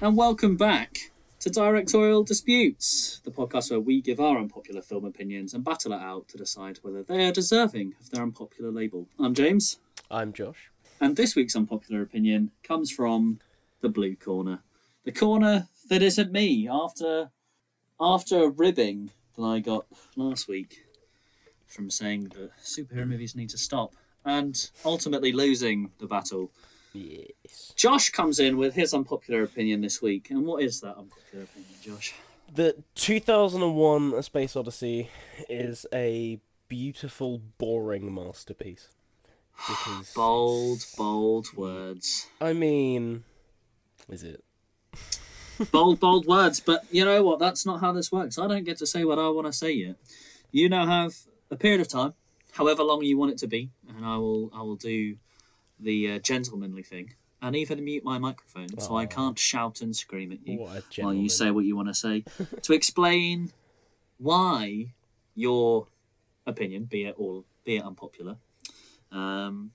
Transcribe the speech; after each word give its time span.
and 0.00 0.16
welcome 0.16 0.56
back 0.56 1.10
to 1.40 1.50
Directorial 1.50 2.22
Disputes, 2.22 3.20
the 3.24 3.30
podcast 3.30 3.70
where 3.70 3.80
we 3.80 4.00
give 4.00 4.20
our 4.20 4.38
unpopular 4.38 4.82
film 4.82 5.04
opinions 5.04 5.54
and 5.54 5.64
battle 5.64 5.92
it 5.92 6.00
out 6.00 6.28
to 6.28 6.38
decide 6.38 6.78
whether 6.82 7.02
they 7.02 7.26
are 7.26 7.32
deserving 7.32 7.94
of 8.00 8.10
their 8.10 8.22
unpopular 8.22 8.70
label. 8.70 9.06
I'm 9.18 9.34
James, 9.34 9.78
I'm 10.10 10.32
Josh. 10.32 10.70
and 11.00 11.16
this 11.16 11.34
week's 11.36 11.56
unpopular 11.56 12.02
opinion 12.02 12.50
comes 12.62 12.90
from 12.90 13.40
the 13.80 13.88
blue 13.88 14.16
corner. 14.16 14.60
The 15.04 15.12
corner 15.12 15.68
that 15.88 16.02
isn't 16.02 16.32
me 16.32 16.68
after 16.68 17.30
after 18.00 18.44
a 18.44 18.48
ribbing 18.48 19.10
that 19.36 19.42
I 19.42 19.60
got 19.60 19.86
last 20.16 20.48
week 20.48 20.84
from 21.66 21.90
saying 21.90 22.32
that 22.34 22.50
superhero 22.62 23.06
movies 23.08 23.34
need 23.34 23.50
to 23.50 23.58
stop 23.58 23.94
and 24.24 24.70
ultimately 24.84 25.32
losing 25.32 25.90
the 25.98 26.06
battle. 26.06 26.50
Yes. 26.96 27.72
Josh 27.76 28.10
comes 28.10 28.40
in 28.40 28.56
with 28.56 28.74
his 28.74 28.94
unpopular 28.94 29.42
opinion 29.42 29.80
this 29.80 30.00
week. 30.00 30.30
And 30.30 30.44
what 30.46 30.62
is 30.62 30.80
that 30.80 30.96
unpopular 30.96 31.44
opinion, 31.44 31.72
Josh? 31.82 32.14
The 32.54 32.76
2001 32.94 34.14
A 34.14 34.22
Space 34.22 34.56
Odyssey 34.56 35.10
is 35.48 35.84
a 35.92 36.40
beautiful, 36.68 37.40
boring 37.58 38.14
masterpiece. 38.14 38.88
Because 39.68 40.12
Bold, 40.14 40.84
bold 40.96 41.48
words. 41.56 42.28
I 42.40 42.52
mean, 42.52 43.24
is 44.10 44.22
it? 44.22 44.44
bold, 45.72 45.98
bold 45.98 46.26
words. 46.26 46.60
But 46.60 46.84
you 46.90 47.04
know 47.04 47.22
what? 47.22 47.38
That's 47.38 47.64
not 47.64 47.80
how 47.80 47.92
this 47.92 48.12
works. 48.12 48.38
I 48.38 48.46
don't 48.46 48.64
get 48.64 48.76
to 48.78 48.86
say 48.86 49.04
what 49.04 49.18
I 49.18 49.28
want 49.28 49.46
to 49.46 49.52
say 49.52 49.72
yet. 49.72 49.96
You 50.52 50.68
now 50.68 50.86
have 50.86 51.14
a 51.50 51.56
period 51.56 51.80
of 51.80 51.88
time, 51.88 52.14
however 52.52 52.82
long 52.82 53.02
you 53.02 53.16
want 53.18 53.32
it 53.32 53.38
to 53.38 53.46
be, 53.46 53.70
and 53.88 54.04
I 54.04 54.16
will, 54.16 54.50
I 54.54 54.62
will 54.62 54.76
do 54.76 55.16
the 55.78 56.12
uh, 56.12 56.18
gentlemanly 56.18 56.82
thing 56.82 57.14
and 57.42 57.54
even 57.54 57.84
mute 57.84 58.02
my 58.04 58.18
microphone 58.18 58.78
so 58.78 58.96
I 58.96 59.06
can't 59.06 59.38
shout 59.38 59.80
and 59.82 59.94
scream 59.94 60.32
at 60.32 60.46
you 60.46 60.68
while 60.96 61.14
you 61.14 61.28
say 61.28 61.50
what 61.50 61.64
you 61.64 61.76
want 61.76 61.88
to 61.88 61.94
say 61.94 62.24
to 62.62 62.72
explain 62.72 63.52
why 64.18 64.94
your 65.34 65.88
opinion, 66.46 66.84
be 66.84 67.04
it 67.04 67.14
all, 67.18 67.44
be 67.64 67.76
it 67.76 67.84
unpopular, 67.84 68.36
um, 69.12 69.72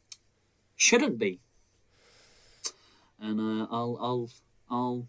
shouldn't 0.75 1.19
be. 1.19 1.39
And 3.19 3.39
uh, 3.39 3.67
I'll, 3.69 3.97
I'll, 4.01 4.29
I'll 4.69 5.07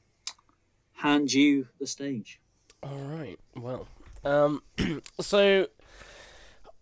hand 0.97 1.33
you 1.33 1.69
the 1.81 1.87
stage. 1.87 2.41
All 2.83 2.99
right. 2.99 3.39
Well, 3.57 3.89
um, 4.25 4.63
so 5.21 5.69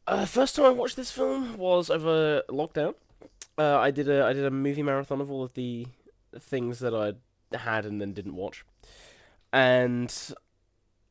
uh, 0.06 0.24
first 0.24 0.56
time 0.56 0.64
I 0.64 0.70
watched 0.70 0.96
this 0.96 1.12
film 1.12 1.56
was 1.56 1.88
over 1.90 2.42
lockdown. 2.48 2.94
Uh, 3.60 3.78
I 3.78 3.90
did 3.90 4.08
a 4.08 4.24
I 4.24 4.32
did 4.32 4.46
a 4.46 4.50
movie 4.50 4.82
marathon 4.82 5.20
of 5.20 5.30
all 5.30 5.42
of 5.42 5.52
the 5.52 5.86
things 6.38 6.78
that 6.78 6.94
I 6.94 7.12
had 7.54 7.84
and 7.84 8.00
then 8.00 8.14
didn't 8.14 8.34
watch, 8.34 8.64
and 9.52 10.10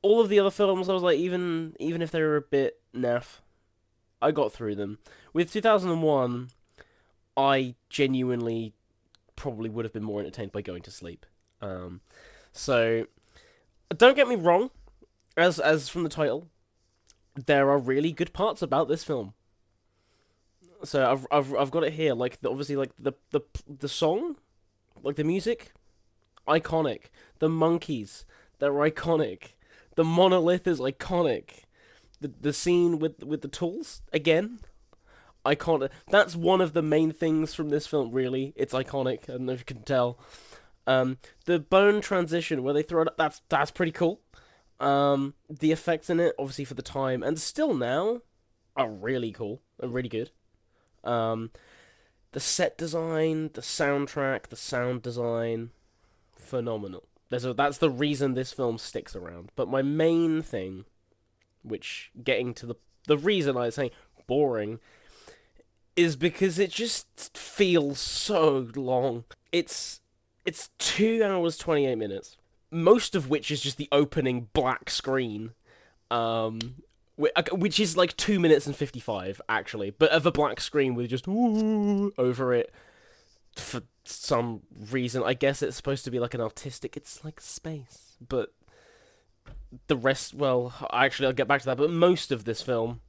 all 0.01 0.19
of 0.19 0.29
the 0.29 0.39
other 0.39 0.49
films 0.49 0.89
I 0.89 0.93
was 0.93 1.03
like, 1.03 1.19
even 1.19 1.75
even 1.79 2.01
if 2.01 2.09
they 2.09 2.23
were 2.23 2.37
a 2.37 2.41
bit 2.41 2.81
naff, 2.91 3.41
I 4.19 4.31
got 4.31 4.51
through 4.51 4.75
them. 4.75 4.97
With 5.31 5.53
two 5.53 5.61
thousand 5.61 5.91
and 5.91 6.01
one, 6.01 6.49
I 7.37 7.75
genuinely 7.87 8.73
probably 9.35 9.69
would 9.69 9.85
have 9.85 9.93
been 9.93 10.03
more 10.03 10.19
entertained 10.19 10.51
by 10.51 10.61
going 10.61 10.81
to 10.81 10.91
sleep. 10.91 11.27
Um, 11.61 12.01
so 12.51 13.05
don't 13.95 14.15
get 14.15 14.27
me 14.27 14.35
wrong, 14.35 14.71
as 15.37 15.59
as 15.59 15.87
from 15.87 16.01
the 16.01 16.09
title, 16.09 16.47
there 17.45 17.69
are 17.69 17.77
really 17.77 18.11
good 18.11 18.33
parts 18.33 18.63
about 18.63 18.87
this 18.87 19.03
film. 19.03 19.35
So 20.83 21.09
I've 21.09 21.27
I've 21.31 21.53
I've 21.55 21.71
got 21.71 21.83
it 21.83 21.93
here. 21.93 22.13
Like 22.13 22.41
the, 22.41 22.49
obviously, 22.49 22.75
like 22.75 22.91
the 22.97 23.13
the 23.31 23.41
the 23.67 23.89
song, 23.89 24.37
like 25.03 25.15
the 25.15 25.23
music, 25.23 25.73
iconic. 26.47 27.05
The 27.39 27.49
monkeys, 27.49 28.25
they're 28.59 28.71
iconic. 28.71 29.53
The 29.95 30.03
monolith 30.03 30.67
is 30.67 30.79
iconic. 30.79 31.63
The 32.21 32.31
the 32.39 32.53
scene 32.53 32.99
with 32.99 33.23
with 33.23 33.41
the 33.41 33.47
tools 33.47 34.01
again, 34.13 34.59
iconic. 35.45 35.89
That's 36.09 36.35
one 36.35 36.61
of 36.61 36.73
the 36.73 36.81
main 36.81 37.11
things 37.11 37.53
from 37.53 37.69
this 37.69 37.87
film. 37.87 38.11
Really, 38.11 38.53
it's 38.55 38.73
iconic. 38.73 39.29
I 39.29 39.33
don't 39.33 39.45
know 39.45 39.53
if 39.53 39.59
you 39.59 39.65
can 39.65 39.83
tell. 39.83 40.19
Um, 40.87 41.17
the 41.45 41.59
bone 41.59 42.01
transition 42.01 42.63
where 42.63 42.73
they 42.73 42.83
throw 42.83 43.01
it. 43.01 43.07
up. 43.07 43.17
That's 43.17 43.41
that's 43.49 43.71
pretty 43.71 43.91
cool. 43.91 44.21
Um, 44.79 45.33
the 45.49 45.71
effects 45.71 46.09
in 46.09 46.19
it, 46.19 46.33
obviously 46.39 46.63
for 46.65 46.73
the 46.73 46.81
time 46.81 47.21
and 47.21 47.37
still 47.39 47.73
now, 47.73 48.21
are 48.77 48.89
really 48.89 49.31
cool 49.33 49.61
and 49.79 49.93
really 49.93 50.09
good. 50.09 50.31
Um, 51.03 51.51
the 52.31 52.39
set 52.39 52.77
design, 52.77 53.51
the 53.53 53.61
soundtrack, 53.61 54.47
the 54.47 54.55
sound 54.55 55.01
design, 55.01 55.71
phenomenal. 56.35 57.03
There's 57.29 57.45
a, 57.45 57.53
that's 57.53 57.77
the 57.77 57.89
reason 57.89 58.33
this 58.33 58.53
film 58.53 58.77
sticks 58.77 59.15
around. 59.15 59.51
But 59.55 59.67
my 59.67 59.81
main 59.81 60.41
thing, 60.41 60.85
which 61.63 62.11
getting 62.23 62.53
to 62.55 62.65
the 62.65 62.75
the 63.07 63.17
reason 63.17 63.57
I 63.57 63.69
say 63.69 63.91
boring, 64.27 64.79
is 65.95 66.15
because 66.15 66.59
it 66.59 66.71
just 66.71 67.35
feels 67.37 67.99
so 67.99 68.67
long. 68.75 69.25
It's 69.51 70.01
it's 70.45 70.69
two 70.79 71.23
hours 71.23 71.57
twenty 71.57 71.85
eight 71.85 71.97
minutes, 71.97 72.37
most 72.71 73.15
of 73.15 73.29
which 73.29 73.51
is 73.51 73.61
just 73.61 73.77
the 73.77 73.89
opening 73.91 74.47
black 74.53 74.89
screen, 74.89 75.51
um, 76.09 76.59
which 77.19 77.79
is 77.79 77.97
like 77.97 78.15
two 78.15 78.39
minutes 78.39 78.65
and 78.65 78.75
fifty 78.75 78.99
five 78.99 79.41
actually, 79.49 79.89
but 79.91 80.09
of 80.11 80.25
a 80.25 80.31
black 80.31 80.61
screen 80.61 80.95
with 80.95 81.09
just 81.09 81.27
over 81.27 82.53
it 82.53 82.71
for 83.55 83.81
some 84.05 84.61
reason. 84.91 85.23
I 85.23 85.33
guess 85.33 85.61
it's 85.61 85.77
supposed 85.77 86.05
to 86.05 86.11
be 86.11 86.19
like 86.19 86.33
an 86.33 86.41
artistic. 86.41 86.95
It's 86.95 87.23
like 87.23 87.41
space, 87.41 88.17
but 88.25 88.53
the 89.87 89.97
rest. 89.97 90.33
Well, 90.33 90.73
actually, 90.93 91.27
I'll 91.27 91.33
get 91.33 91.47
back 91.47 91.61
to 91.61 91.65
that. 91.67 91.77
But 91.77 91.91
most 91.91 92.31
of 92.31 92.45
this 92.45 92.61
film 92.61 93.01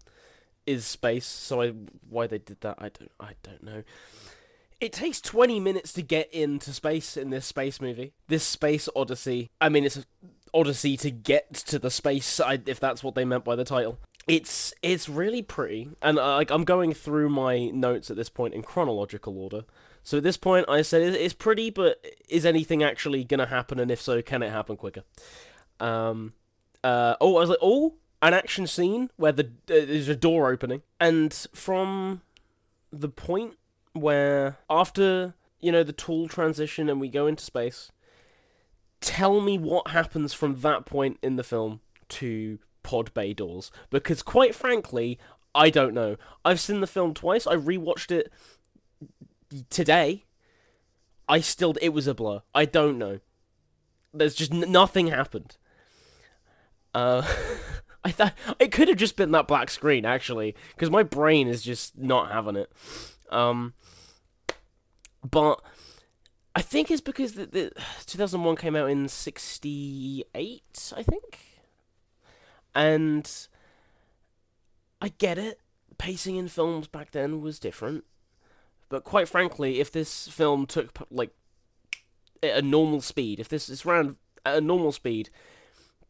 is 0.67 0.85
space. 0.85 1.27
So 1.27 1.63
I 1.63 1.71
why 2.09 2.27
they 2.27 2.39
did 2.39 2.61
that, 2.63 2.77
I 2.79 2.91
don't 2.91 3.13
I 3.21 3.33
don't 3.43 3.63
know. 3.63 3.83
It 4.81 4.95
takes 4.95 5.21
20 5.21 5.61
minutes 5.61 5.93
to 5.93 6.03
get 6.03 6.33
into 6.33 6.73
space 6.73 7.19
in 7.19 7.29
this 7.29 7.45
space 7.45 7.83
movie. 7.83 8.15
This 8.29 8.45
space 8.45 8.89
odyssey. 8.97 9.51
I 9.61 9.69
mean, 9.69 9.85
it's 9.85 9.97
an 9.97 10.05
odyssey 10.53 10.97
to 10.99 11.11
get 11.11 11.53
to 11.55 11.79
the 11.79 11.91
space, 11.91 12.41
I- 12.41 12.63
if 12.67 12.81
that's 12.81 13.03
what 13.05 13.15
they 13.15 13.25
meant 13.25 13.45
by 13.45 13.57
the 13.57 13.65
title. 13.65 13.99
It's 14.29 14.75
it's 14.83 15.09
really 15.09 15.43
pretty, 15.43 15.89
and 16.03 16.19
uh, 16.19 16.35
like 16.37 16.51
I'm 16.51 16.65
going 16.65 16.93
through 16.93 17.31
my 17.31 17.67
notes 17.71 18.11
at 18.11 18.17
this 18.17 18.29
point 18.29 18.55
in 18.55 18.63
chronological 18.63 19.37
order. 19.39 19.65
So 20.03 20.19
at 20.19 20.23
this 20.23 20.37
point, 20.37 20.67
I 20.69 20.83
said 20.83 21.03
it's 21.03 21.35
pretty, 21.35 21.71
but 21.71 22.05
is 22.29 22.47
anything 22.47 22.83
actually 22.83 23.25
gonna 23.25 23.47
happen? 23.47 23.81
And 23.81 23.91
if 23.91 24.01
so, 24.01 24.23
can 24.23 24.43
it 24.43 24.51
happen 24.51 24.77
quicker? 24.77 25.03
Um, 25.81 26.35
uh, 26.85 27.17
oh, 27.21 27.37
I 27.37 27.41
was 27.41 27.49
like, 27.49 27.59
oh, 27.63 27.95
an 28.23 28.35
action 28.35 28.67
scene 28.67 29.11
where 29.17 29.33
the 29.33 29.45
uh, 29.45 29.49
there's 29.87 30.09
a 30.09 30.17
door 30.17 30.51
opening, 30.51 30.83
and 31.01 31.33
from 31.55 32.21
the 32.93 33.09
point 33.09 33.57
where 33.95 34.59
after 34.69 35.35
you 35.61 35.73
know 35.73 35.83
the 35.83 35.93
tool 35.93 36.29
transition 36.29 36.89
and 36.89 37.01
we 37.01 37.09
go 37.09 37.27
into 37.27 37.43
space, 37.43 37.91
tell 39.01 39.41
me 39.41 39.59
what 39.59 39.89
happens 39.89 40.33
from 40.33 40.61
that 40.61 40.87
point 40.87 41.19
in 41.23 41.37
the 41.37 41.45
film 41.45 41.81
to 42.09 42.59
pod 42.83 43.13
bay 43.15 43.33
doors, 43.33 43.71
because 43.91 44.23
quite 44.23 44.55
frankly, 44.55 45.19
I 45.55 45.71
don't 45.71 45.95
know. 45.95 46.17
I've 46.45 46.61
seen 46.61 46.81
the 46.81 46.87
film 46.87 47.15
twice. 47.15 47.47
I 47.47 47.57
rewatched 47.57 48.11
it 48.11 48.33
today. 49.69 50.25
I 51.29 51.41
still 51.41 51.75
it 51.81 51.91
was 51.91 52.07
a 52.07 52.15
blur. 52.15 52.43
I 52.55 52.65
don't 52.65 52.99
know. 52.99 53.21
There's 54.13 54.35
just 54.35 54.53
n- 54.53 54.71
nothing 54.71 55.09
happened. 55.09 55.57
Uh, 56.93 57.23
I 58.05 58.11
thought 58.11 58.35
it 58.59 58.73
could 58.73 58.89
have 58.89 58.97
just 58.97 59.17
been 59.17 59.31
that 59.33 59.47
black 59.47 59.71
screen 59.71 60.05
actually, 60.05 60.55
because 60.75 60.91
my 60.91 61.03
brain 61.03 61.49
is 61.49 61.63
just 61.63 61.97
not 61.97 62.33
having 62.33 62.57
it. 62.57 62.73
Um, 63.31 63.75
but 65.29 65.61
I 66.55 66.63
think 66.63 66.91
it's 66.91 67.01
because 67.01 67.35
the, 67.35 67.47
the 67.47 67.73
2001 68.07 68.57
came 68.57 68.77
out 68.77 68.91
in 68.91 69.09
68, 69.09 70.93
I 70.97 71.03
think. 71.03 71.39
And 72.75 73.31
I 75.01 75.09
get 75.09 75.39
it. 75.39 75.61
Pacing 75.99 76.37
in 76.37 76.49
films 76.49 76.87
back 76.87 77.11
then 77.11 77.43
was 77.43 77.59
different. 77.59 78.05
But 78.89 79.05
quite 79.05 79.29
frankly, 79.29 79.81
if 79.81 79.93
this 79.93 80.29
film 80.29 80.67
took 80.67 80.97
like 81.11 81.31
at 82.43 82.59
a 82.59 82.63
normal 82.63 83.01
speed, 83.01 83.39
if 83.39 83.49
this 83.49 83.69
is 83.69 83.85
ran 83.85 84.17
at 84.45 84.57
a 84.57 84.61
normal 84.61 84.93
speed, 84.93 85.31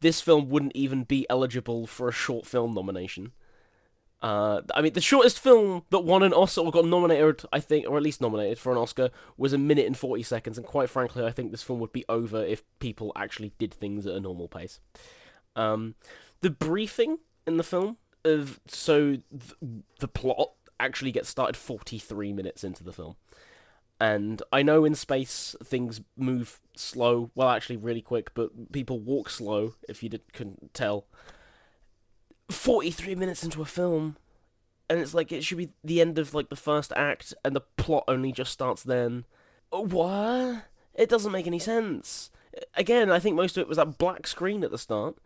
this 0.01 0.21
film 0.21 0.49
wouldn't 0.49 0.77
even 0.77 1.05
be 1.05 1.27
eligible 1.29 1.87
for 1.87 2.09
a 2.09 2.13
short 2.13 2.47
film 2.47 2.75
nomination. 2.75 3.33
Uh, 4.23 4.61
I 4.75 4.83
mean, 4.83 4.93
the 4.93 5.01
shortest 5.01 5.39
film 5.39 5.85
that 5.91 6.01
won 6.01 6.23
an 6.23 6.35
Oscar 6.35 6.61
or 6.61 6.71
got 6.71 6.85
nominated, 6.85 7.43
I 7.53 7.61
think, 7.61 7.89
or 7.89 7.97
at 7.97 8.03
least 8.03 8.21
nominated 8.21 8.59
for 8.59 8.71
an 8.71 8.79
Oscar, 8.79 9.11
was 9.37 9.53
a 9.53 9.59
minute 9.59 9.87
and 9.87 9.97
40 9.97 10.23
seconds. 10.23 10.59
And 10.59 10.67
quite 10.67 10.91
frankly, 10.91 11.25
I 11.25 11.31
think 11.31 11.51
this 11.51 11.63
film 11.63 11.81
would 11.81 11.93
be 11.93 12.05
over 12.09 12.45
if 12.45 12.63
people 12.81 13.13
actually 13.17 13.53
did 13.59 13.73
things 13.73 14.07
at 14.07 14.15
a 14.15 14.21
normal 14.21 14.49
pace. 14.49 14.81
Um, 15.57 15.95
the 16.43 16.51
briefing 16.51 17.19
in 17.47 17.57
the 17.57 17.63
film 17.63 17.97
of 18.25 18.61
so 18.67 19.17
th- 19.17 19.75
the 19.99 20.09
plot 20.09 20.53
actually 20.79 21.13
gets 21.13 21.29
started 21.29 21.57
43 21.57 22.33
minutes 22.33 22.63
into 22.63 22.85
the 22.85 22.93
film. 22.93 23.17
And 24.01 24.43
I 24.51 24.63
know 24.63 24.85
in 24.87 24.95
space 24.95 25.55
things 25.63 26.01
move 26.17 26.59
slow, 26.75 27.31
well, 27.35 27.51
actually, 27.51 27.77
really 27.77 28.01
quick, 28.01 28.33
but 28.33 28.73
people 28.73 28.99
walk 28.99 29.29
slow, 29.29 29.75
if 29.89 30.03
you 30.03 30.09
did, 30.09 30.33
couldn't 30.33 30.73
tell. 30.73 31.07
43 32.51 33.15
minutes 33.15 33.45
into 33.45 33.63
a 33.63 33.67
film, 33.67 34.17
and 34.89 35.01
it's 35.01 35.15
like 35.15 35.33
it 35.33 35.45
should 35.45 35.59
be 35.59 35.71
the 35.85 36.01
end 36.01 36.19
of 36.19 36.35
like 36.35 36.49
the 36.49 36.57
first 36.57 36.93
act, 36.97 37.35
and 37.45 37.55
the 37.55 37.61
plot 37.61 38.05
only 38.09 38.33
just 38.33 38.53
starts 38.53 38.83
then. 38.83 39.25
What? 39.71 40.65
It 40.95 41.09
doesn't 41.09 41.33
make 41.33 41.47
any 41.47 41.59
sense. 41.59 42.31
Again, 42.75 43.11
I 43.11 43.21
think 43.21 43.37
most 43.37 43.57
of 43.57 43.63
it 43.63 43.69
was 43.69 43.77
that 43.77 43.99
black 43.99 44.27
screen 44.27 44.65
at 44.65 44.71
the 44.71 44.79
start, 44.79 45.17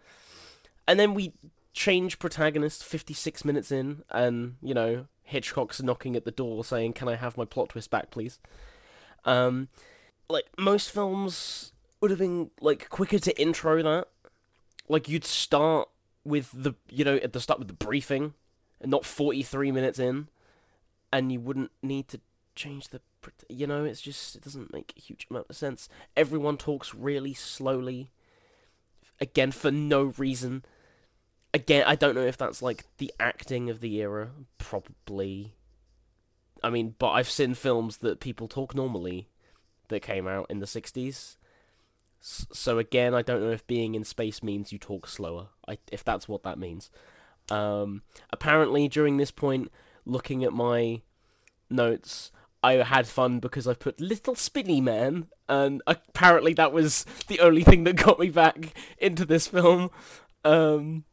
and 0.86 1.00
then 1.00 1.14
we 1.14 1.32
change 1.72 2.18
protagonist 2.18 2.84
56 2.84 3.44
minutes 3.44 3.72
in, 3.72 4.02
and 4.10 4.56
you 4.62 4.74
know 4.74 5.06
Hitchcock's 5.22 5.82
knocking 5.82 6.16
at 6.16 6.24
the 6.24 6.30
door 6.30 6.64
saying, 6.64 6.92
"Can 6.92 7.08
I 7.08 7.16
have 7.16 7.36
my 7.36 7.44
plot 7.44 7.70
twist 7.70 7.90
back, 7.90 8.10
please?" 8.10 8.38
Um, 9.24 9.68
like 10.28 10.46
most 10.58 10.90
films 10.90 11.72
would 12.00 12.10
have 12.10 12.18
been 12.18 12.50
like 12.60 12.88
quicker 12.90 13.18
to 13.18 13.40
intro 13.40 13.82
that. 13.82 14.08
Like 14.88 15.08
you'd 15.08 15.24
start 15.24 15.88
with 16.24 16.50
the 16.54 16.74
you 16.88 17.04
know 17.04 17.16
at 17.16 17.32
the 17.32 17.40
start 17.40 17.58
with 17.58 17.68
the 17.68 17.74
briefing, 17.74 18.34
and 18.80 18.90
not 18.90 19.04
43 19.04 19.72
minutes 19.72 19.98
in, 19.98 20.28
and 21.12 21.30
you 21.30 21.40
wouldn't 21.40 21.70
need 21.82 22.08
to 22.08 22.20
change 22.54 22.88
the 22.88 23.00
you 23.48 23.66
know 23.66 23.84
it's 23.84 24.00
just 24.00 24.36
it 24.36 24.44
doesn't 24.44 24.72
make 24.72 24.92
a 24.96 25.00
huge 25.00 25.26
amount 25.30 25.46
of 25.48 25.56
sense. 25.56 25.88
Everyone 26.16 26.56
talks 26.56 26.94
really 26.94 27.34
slowly 27.34 28.10
again 29.20 29.52
for 29.52 29.70
no 29.70 30.12
reason. 30.18 30.64
Again 31.52 31.84
i 31.86 31.94
don't 31.94 32.16
know 32.16 32.26
if 32.26 32.36
that's 32.36 32.62
like 32.62 32.84
the 32.98 33.12
acting 33.20 33.70
of 33.70 33.80
the 33.80 33.96
era 33.96 34.30
probably. 34.58 35.54
I 36.62 36.70
mean 36.70 36.94
but 36.98 37.10
i've 37.10 37.30
seen 37.30 37.54
films 37.54 37.98
that 37.98 38.20
people 38.20 38.48
talk 38.48 38.74
normally 38.74 39.28
that 39.88 40.00
came 40.00 40.26
out 40.26 40.46
in 40.50 40.60
the 40.60 40.66
60s 40.66 41.36
so 42.24 42.78
again 42.78 43.14
i 43.14 43.20
don't 43.20 43.42
know 43.42 43.50
if 43.50 43.66
being 43.66 43.94
in 43.94 44.02
space 44.02 44.42
means 44.42 44.72
you 44.72 44.78
talk 44.78 45.06
slower 45.06 45.48
I, 45.68 45.78
if 45.92 46.02
that's 46.02 46.26
what 46.26 46.42
that 46.44 46.58
means 46.58 46.90
um, 47.50 48.00
apparently 48.30 48.88
during 48.88 49.18
this 49.18 49.30
point 49.30 49.70
looking 50.06 50.42
at 50.44 50.52
my 50.54 51.02
notes 51.68 52.32
I 52.64 52.82
had 52.82 53.06
fun 53.06 53.40
because 53.40 53.68
I 53.68 53.74
put 53.74 54.00
Little 54.00 54.34
Spinny 54.34 54.80
Man, 54.80 55.26
and 55.50 55.82
apparently 55.86 56.54
that 56.54 56.72
was 56.72 57.04
the 57.28 57.40
only 57.40 57.62
thing 57.62 57.84
that 57.84 57.96
got 57.96 58.18
me 58.18 58.30
back 58.30 58.74
into 58.96 59.26
this 59.26 59.48
film. 59.48 59.90
Um, 60.46 61.04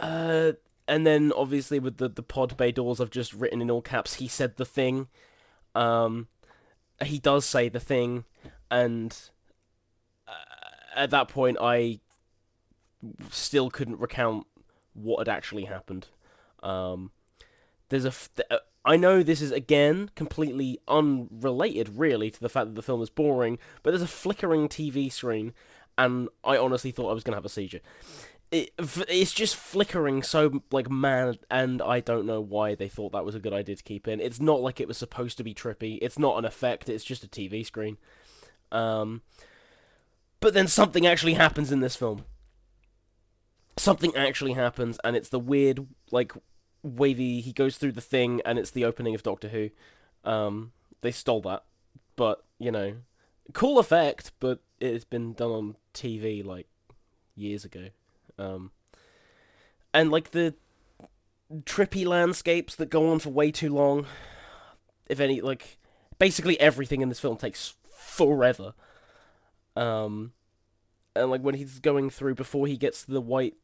uh, 0.00 0.52
and 0.88 1.06
then 1.06 1.32
obviously 1.36 1.78
with 1.78 1.98
the 1.98 2.08
the 2.08 2.24
pod 2.24 2.56
bay 2.56 2.72
doors, 2.72 3.00
I've 3.00 3.10
just 3.10 3.32
written 3.32 3.62
in 3.62 3.70
all 3.70 3.82
caps. 3.82 4.14
He 4.14 4.26
said 4.26 4.56
the 4.56 4.64
thing. 4.64 5.06
Um, 5.76 6.26
he 7.04 7.20
does 7.20 7.44
say 7.44 7.68
the 7.68 7.78
thing, 7.78 8.24
and 8.68 9.16
at 10.96 11.10
that 11.10 11.28
point, 11.28 11.58
I 11.60 12.00
still 13.30 13.70
couldn't 13.70 14.00
recount 14.00 14.46
what 14.94 15.18
had 15.18 15.28
actually 15.28 15.64
happened. 15.64 16.08
Um, 16.62 17.10
there's 17.88 18.04
a 18.04 18.12
I 18.84 18.96
know 18.96 19.22
this 19.22 19.42
is 19.42 19.52
again 19.52 20.10
completely 20.14 20.78
unrelated, 20.88 21.98
really, 21.98 22.30
to 22.30 22.40
the 22.40 22.48
fact 22.48 22.68
that 22.68 22.74
the 22.74 22.82
film 22.82 23.02
is 23.02 23.10
boring, 23.10 23.58
but 23.82 23.90
there's 23.90 24.02
a 24.02 24.06
flickering 24.06 24.68
TV 24.68 25.12
screen, 25.12 25.52
and 25.98 26.28
I 26.44 26.56
honestly 26.56 26.92
thought 26.92 27.10
I 27.10 27.14
was 27.14 27.24
gonna 27.24 27.36
have 27.36 27.44
a 27.44 27.50
seizure. 27.50 27.80
It, 28.52 28.70
it's 28.78 29.32
just 29.32 29.56
flickering 29.56 30.22
so 30.22 30.62
like 30.70 30.88
mad, 30.88 31.40
and 31.50 31.82
I 31.82 31.98
don't 31.98 32.26
know 32.26 32.40
why 32.40 32.76
they 32.76 32.88
thought 32.88 33.12
that 33.12 33.24
was 33.24 33.34
a 33.34 33.40
good 33.40 33.52
idea 33.52 33.74
to 33.74 33.82
keep 33.82 34.06
in. 34.06 34.20
It's 34.20 34.40
not 34.40 34.60
like 34.60 34.80
it 34.80 34.88
was 34.88 34.96
supposed 34.96 35.36
to 35.38 35.44
be 35.44 35.52
trippy. 35.52 35.98
It's 36.00 36.18
not 36.18 36.38
an 36.38 36.44
effect. 36.44 36.88
It's 36.88 37.04
just 37.04 37.24
a 37.24 37.28
TV 37.28 37.66
screen. 37.66 37.98
Um, 38.70 39.22
but 40.40 40.54
then 40.54 40.66
something 40.68 41.06
actually 41.06 41.34
happens 41.34 41.72
in 41.72 41.80
this 41.80 41.96
film. 41.96 42.24
Something 43.76 44.14
actually 44.16 44.54
happens, 44.54 44.98
and 45.04 45.16
it's 45.16 45.28
the 45.28 45.38
weird 45.38 45.86
like 46.10 46.32
wavy. 46.82 47.40
He 47.40 47.52
goes 47.52 47.76
through 47.76 47.92
the 47.92 48.00
thing, 48.00 48.40
and 48.44 48.58
it's 48.58 48.70
the 48.70 48.84
opening 48.84 49.14
of 49.14 49.22
Doctor 49.22 49.48
Who. 49.48 49.70
Um, 50.24 50.72
they 51.02 51.10
stole 51.10 51.42
that, 51.42 51.64
but 52.16 52.44
you 52.58 52.70
know, 52.70 52.96
cool 53.52 53.78
effect. 53.78 54.32
But 54.40 54.60
it's 54.80 55.04
been 55.04 55.34
done 55.34 55.50
on 55.50 55.76
TV 55.94 56.44
like 56.44 56.68
years 57.34 57.64
ago. 57.64 57.88
Um, 58.38 58.70
and 59.92 60.10
like 60.10 60.30
the 60.30 60.54
trippy 61.62 62.06
landscapes 62.06 62.74
that 62.76 62.90
go 62.90 63.10
on 63.10 63.18
for 63.18 63.30
way 63.30 63.50
too 63.50 63.72
long. 63.72 64.06
If 65.08 65.20
any, 65.20 65.40
like 65.40 65.78
basically 66.18 66.58
everything 66.60 67.00
in 67.00 67.08
this 67.08 67.20
film 67.20 67.36
takes 67.36 67.74
forever. 67.96 68.74
Um, 69.76 70.32
and 71.14 71.30
like 71.30 71.42
when 71.42 71.54
he's 71.54 71.78
going 71.78 72.10
through 72.10 72.34
before 72.34 72.66
he 72.66 72.76
gets 72.76 73.04
to 73.04 73.10
the 73.12 73.20
white 73.20 73.54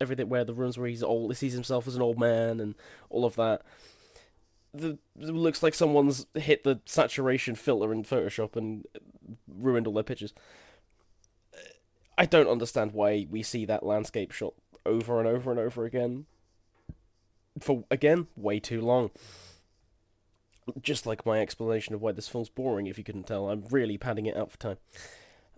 everything 0.00 0.28
where 0.28 0.44
the 0.44 0.54
rooms 0.54 0.78
where 0.78 0.88
he's 0.88 1.02
old, 1.02 1.30
he 1.30 1.34
sees 1.34 1.52
himself 1.52 1.86
as 1.86 1.94
an 1.94 2.02
old 2.02 2.18
man 2.18 2.58
and 2.58 2.74
all 3.10 3.24
of 3.24 3.36
that. 3.36 3.62
The 4.72 4.98
looks 5.16 5.62
like 5.62 5.74
someone's 5.74 6.26
hit 6.34 6.64
the 6.64 6.80
saturation 6.86 7.54
filter 7.54 7.92
in 7.92 8.04
Photoshop 8.04 8.56
and 8.56 8.86
ruined 9.48 9.86
all 9.86 9.94
their 9.94 10.02
pictures. 10.04 10.32
I 12.16 12.24
don't 12.24 12.48
understand 12.48 12.92
why 12.92 13.26
we 13.30 13.42
see 13.42 13.64
that 13.64 13.84
landscape 13.84 14.30
shot 14.30 14.54
over 14.86 15.18
and 15.18 15.28
over 15.28 15.50
and 15.50 15.60
over 15.60 15.84
again. 15.84 16.26
For 17.58 17.84
again, 17.90 18.28
way 18.36 18.60
too 18.60 18.80
long. 18.80 19.10
Just 20.80 21.04
like 21.04 21.26
my 21.26 21.40
explanation 21.40 21.94
of 21.94 22.00
why 22.00 22.12
this 22.12 22.28
film's 22.28 22.48
boring, 22.48 22.86
if 22.86 22.96
you 22.96 23.04
couldn't 23.04 23.26
tell, 23.26 23.50
I'm 23.50 23.64
really 23.70 23.98
padding 23.98 24.26
it 24.26 24.36
out 24.36 24.52
for 24.52 24.58
time. 24.58 24.76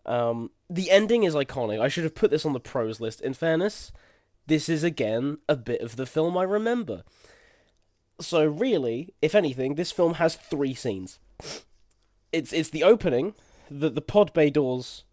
Um, 0.04 0.50
the 0.68 0.90
ending 0.90 1.22
is 1.22 1.34
iconic. 1.34 1.80
I 1.80 1.88
should 1.88 2.04
have 2.04 2.14
put 2.14 2.30
this 2.30 2.44
on 2.44 2.52
the 2.52 2.60
pros 2.60 3.00
list. 3.00 3.20
In 3.20 3.34
fairness, 3.34 3.92
this 4.46 4.68
is 4.68 4.82
again 4.82 5.38
a 5.48 5.56
bit 5.56 5.80
of 5.80 5.96
the 5.96 6.06
film 6.06 6.36
I 6.36 6.42
remember. 6.42 7.04
So 8.20 8.44
really, 8.44 9.14
if 9.20 9.34
anything, 9.34 9.74
this 9.74 9.92
film 9.92 10.14
has 10.14 10.36
three 10.36 10.74
scenes. 10.74 11.18
It's 12.32 12.52
it's 12.52 12.70
the 12.70 12.84
opening, 12.84 13.34
the 13.70 13.90
the 13.90 14.00
pod 14.00 14.32
bay 14.32 14.50
doors, 14.50 15.04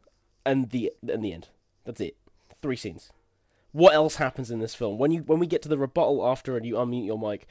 and 0.45 0.69
the 0.69 0.92
and 1.07 1.24
the 1.24 1.33
end. 1.33 1.50
That's 1.85 2.01
it. 2.01 2.18
Three 2.62 2.75
scenes. 2.75 3.12
What 3.71 3.94
else 3.94 4.15
happens 4.15 4.50
in 4.50 4.59
this 4.59 4.75
film? 4.75 4.97
When 4.97 5.12
you 5.12 5.21
when 5.21 5.39
we 5.39 5.47
get 5.47 5.62
to 5.63 5.69
the 5.69 5.77
rebuttal 5.77 6.25
after 6.25 6.57
and 6.57 6.65
you 6.65 6.75
unmute 6.75 7.06
your 7.06 7.19
mic, 7.19 7.47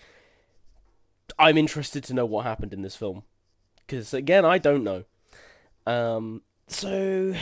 I'm 1.38 1.56
interested 1.56 2.02
to 2.04 2.14
know 2.14 2.26
what 2.26 2.44
happened 2.44 2.72
in 2.72 2.82
this 2.82 2.96
film, 2.96 3.22
because 3.86 4.12
again, 4.12 4.44
I 4.44 4.58
don't 4.58 4.84
know. 4.84 5.04
Um, 5.86 6.42
so 6.68 7.34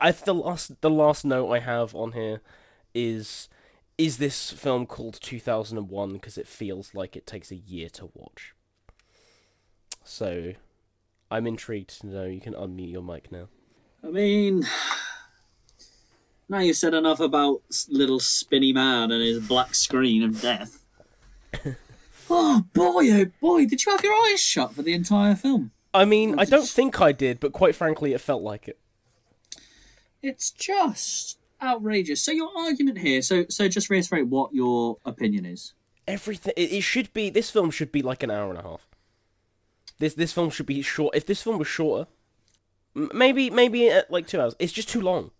I 0.00 0.12
the 0.12 0.34
last 0.34 0.80
the 0.80 0.90
last 0.90 1.24
note 1.24 1.50
I 1.50 1.60
have 1.60 1.94
on 1.94 2.12
here 2.12 2.40
is 2.94 3.48
is 3.98 4.16
this 4.16 4.50
film 4.50 4.86
called 4.86 5.18
2001 5.20 6.12
because 6.14 6.38
it 6.38 6.48
feels 6.48 6.94
like 6.94 7.14
it 7.14 7.26
takes 7.26 7.50
a 7.50 7.56
year 7.56 7.88
to 7.90 8.10
watch. 8.14 8.54
So, 10.02 10.54
I'm 11.30 11.46
intrigued 11.46 12.00
to 12.00 12.06
know. 12.06 12.24
You 12.24 12.40
can 12.40 12.54
unmute 12.54 12.90
your 12.90 13.02
mic 13.02 13.30
now. 13.30 13.48
I 14.02 14.08
mean, 14.08 14.66
now 16.48 16.58
you've 16.58 16.76
said 16.76 16.94
enough 16.94 17.20
about 17.20 17.62
little 17.88 18.18
spinny 18.18 18.72
man 18.72 19.12
and 19.12 19.22
his 19.22 19.46
black 19.46 19.74
screen 19.74 20.24
of 20.24 20.40
death. 20.40 20.84
oh 22.30 22.64
boy, 22.72 23.12
oh 23.12 23.26
boy, 23.40 23.66
did 23.66 23.84
you 23.84 23.92
have 23.92 24.02
your 24.02 24.14
eyes 24.14 24.40
shut 24.40 24.74
for 24.74 24.82
the 24.82 24.94
entire 24.94 25.36
film? 25.36 25.70
I 25.94 26.04
mean, 26.04 26.38
I 26.38 26.44
don't 26.44 26.68
think 26.68 27.00
I 27.00 27.12
did, 27.12 27.40
but 27.40 27.52
quite 27.52 27.74
frankly, 27.74 28.12
it 28.12 28.20
felt 28.20 28.42
like 28.42 28.68
it. 28.68 28.78
It's 30.22 30.50
just 30.50 31.38
outrageous. 31.60 32.22
So 32.22 32.32
your 32.32 32.50
argument 32.56 32.98
here, 32.98 33.22
so 33.22 33.44
so 33.48 33.68
just 33.68 33.90
reiterate 33.90 34.28
what 34.28 34.54
your 34.54 34.98
opinion 35.04 35.44
is. 35.44 35.74
Everything 36.06 36.54
it, 36.56 36.72
it 36.72 36.80
should 36.82 37.12
be. 37.12 37.30
This 37.30 37.50
film 37.50 37.70
should 37.70 37.92
be 37.92 38.02
like 38.02 38.22
an 38.22 38.30
hour 38.30 38.50
and 38.50 38.58
a 38.58 38.62
half. 38.62 38.88
This 39.98 40.14
this 40.14 40.32
film 40.32 40.50
should 40.50 40.66
be 40.66 40.80
short. 40.82 41.14
If 41.14 41.26
this 41.26 41.42
film 41.42 41.58
was 41.58 41.68
shorter, 41.68 42.08
maybe 42.94 43.50
maybe 43.50 43.88
at 43.88 44.10
like 44.10 44.26
two 44.26 44.40
hours. 44.40 44.56
It's 44.58 44.72
just 44.72 44.88
too 44.88 45.00
long. 45.00 45.30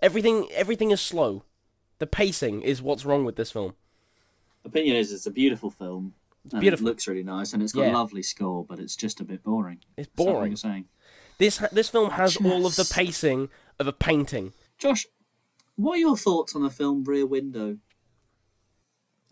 Everything 0.00 0.48
everything 0.52 0.90
is 0.90 1.00
slow. 1.00 1.44
The 1.98 2.06
pacing 2.06 2.62
is 2.62 2.80
what's 2.80 3.04
wrong 3.04 3.24
with 3.24 3.36
this 3.36 3.50
film. 3.50 3.74
Opinion 4.64 4.96
is 4.96 5.12
it's 5.12 5.26
a 5.26 5.30
beautiful 5.30 5.70
film. 5.70 6.14
Beautiful. 6.50 6.86
It 6.86 6.90
looks 6.90 7.08
really 7.08 7.22
nice 7.22 7.52
and 7.52 7.62
it's 7.62 7.72
got 7.72 7.82
yeah. 7.82 7.92
a 7.92 7.94
lovely 7.94 8.22
score, 8.22 8.64
but 8.64 8.78
it's 8.78 8.96
just 8.96 9.20
a 9.20 9.24
bit 9.24 9.42
boring. 9.42 9.80
It's 9.96 10.08
boring. 10.08 10.52
you're 10.52 10.56
saying. 10.56 10.86
This 11.38 11.58
this 11.72 11.88
film 11.88 12.10
has 12.10 12.34
just... 12.34 12.44
all 12.44 12.66
of 12.66 12.76
the 12.76 12.90
pacing 12.92 13.48
of 13.78 13.86
a 13.86 13.92
painting. 13.92 14.52
Josh, 14.76 15.06
what 15.76 15.94
are 15.94 16.00
your 16.00 16.16
thoughts 16.16 16.56
on 16.56 16.62
the 16.62 16.70
film 16.70 17.04
Rear 17.04 17.26
Window? 17.26 17.78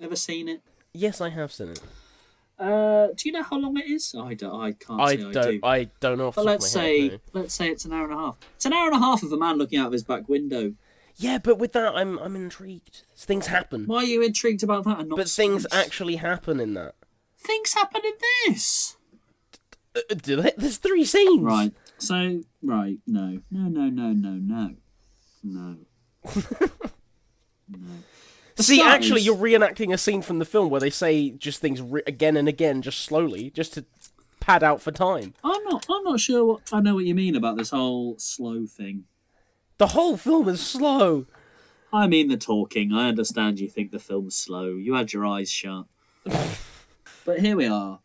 Ever 0.01 0.17
seen 0.17 0.49
it? 0.49 0.63
Yes, 0.93 1.21
I 1.21 1.31
have 1.31 1.53
seen 1.53 1.71
it. 1.71 1.81
Uh, 2.59 3.09
do 3.15 3.29
you 3.29 3.33
know 3.33 3.43
how 3.43 3.59
long 3.59 3.77
it 3.77 3.87
is? 3.87 4.15
I 4.19 4.35
don't. 4.35 4.61
I 4.61 4.73
can't. 4.73 5.01
I 5.01 5.17
don't. 5.17 5.37
I, 5.37 5.51
do. 5.51 5.61
I 5.63 5.91
don't 6.01 6.19
know. 6.19 6.31
But 6.31 6.45
let's 6.45 6.69
say, 6.69 7.11
head, 7.11 7.21
no. 7.35 7.41
let's 7.41 7.55
say 7.55 7.69
it's 7.69 7.85
an 7.85 7.93
hour 7.93 8.05
and 8.05 8.13
a 8.13 8.17
half. 8.17 8.37
It's 8.55 8.65
an 8.65 8.73
hour 8.73 8.87
and 8.87 8.97
a 8.97 8.99
half 8.99 9.23
of 9.23 9.33
a 9.33 9.37
man 9.37 9.59
looking 9.59 9.79
out 9.79 9.89
of 9.89 9.93
his 9.93 10.05
back 10.05 10.29
window. 10.29 10.75
Yeah, 11.17 11.39
but 11.39 11.59
with 11.59 11.73
that, 11.73 11.95
I'm 11.95 12.19
I'm 12.19 12.37
intrigued. 12.37 13.03
Things 13.17 13.47
happen. 13.47 13.87
Why 13.87 13.99
are 13.99 14.05
you 14.05 14.23
intrigued 14.23 14.63
about 14.63 14.85
that? 14.85 15.01
And 15.01 15.09
not 15.09 15.17
but 15.17 15.29
things 15.29 15.67
actually 15.73 16.17
happen 16.17 16.61
in 16.61 16.75
that 16.75 16.95
things 17.47 17.75
happen 17.75 18.03
in 18.05 18.13
this? 18.47 18.97
Uh, 19.95 20.01
uh, 20.11 20.15
do 20.15 20.37
they? 20.37 20.53
There's 20.57 20.79
three 20.79 21.05
scenes. 21.05 21.43
Right. 21.43 21.73
So 21.99 22.41
right. 22.63 22.99
No. 23.07 23.41
No. 23.51 23.69
No. 23.69 23.89
No. 23.89 24.13
No. 24.13 24.31
No. 24.31 24.75
No. 25.43 25.77
no. 27.69 27.79
The 28.57 28.63
See, 28.63 28.81
actually, 28.81 29.21
is... 29.21 29.27
you're 29.27 29.37
reenacting 29.37 29.93
a 29.93 29.99
scene 29.99 30.23
from 30.23 30.39
the 30.39 30.45
film 30.45 30.71
where 30.71 30.81
they 30.81 30.91
say 30.91 31.31
just 31.31 31.61
things 31.61 31.81
re- 31.83 32.03
again 32.07 32.37
and 32.37 32.49
again, 32.49 32.81
just 32.83 33.01
slowly, 33.01 33.51
just 33.51 33.75
to 33.75 33.85
pad 34.41 34.63
out 34.63 34.81
for 34.81 34.93
time. 34.93 35.35
I'm 35.45 35.63
not. 35.65 35.87
I'm 35.91 36.05
not 36.05 36.21
sure. 36.21 36.45
What, 36.45 36.63
I 36.73 36.81
know 36.81 36.95
what 36.95 37.05
you 37.05 37.15
mean 37.15 37.37
about 37.37 37.57
this 37.57 37.71
whole 37.71 38.17
slow 38.19 38.67
thing. 38.67 39.05
The 39.79 39.89
whole 39.89 40.17
film 40.17 40.49
is 40.49 40.61
slow. 40.61 41.27
I 41.93 42.07
mean 42.07 42.29
the 42.29 42.37
talking. 42.37 42.93
I 42.93 43.09
understand 43.09 43.61
you 43.61 43.69
think 43.69 43.91
the 43.91 43.99
film's 43.99 44.37
slow. 44.37 44.71
You 44.71 44.95
had 44.95 45.13
your 45.13 45.27
eyes 45.27 45.51
shut. 45.51 45.87
but 47.27 47.41
here 47.41 47.57
we 47.57 47.67
are. 47.67 47.99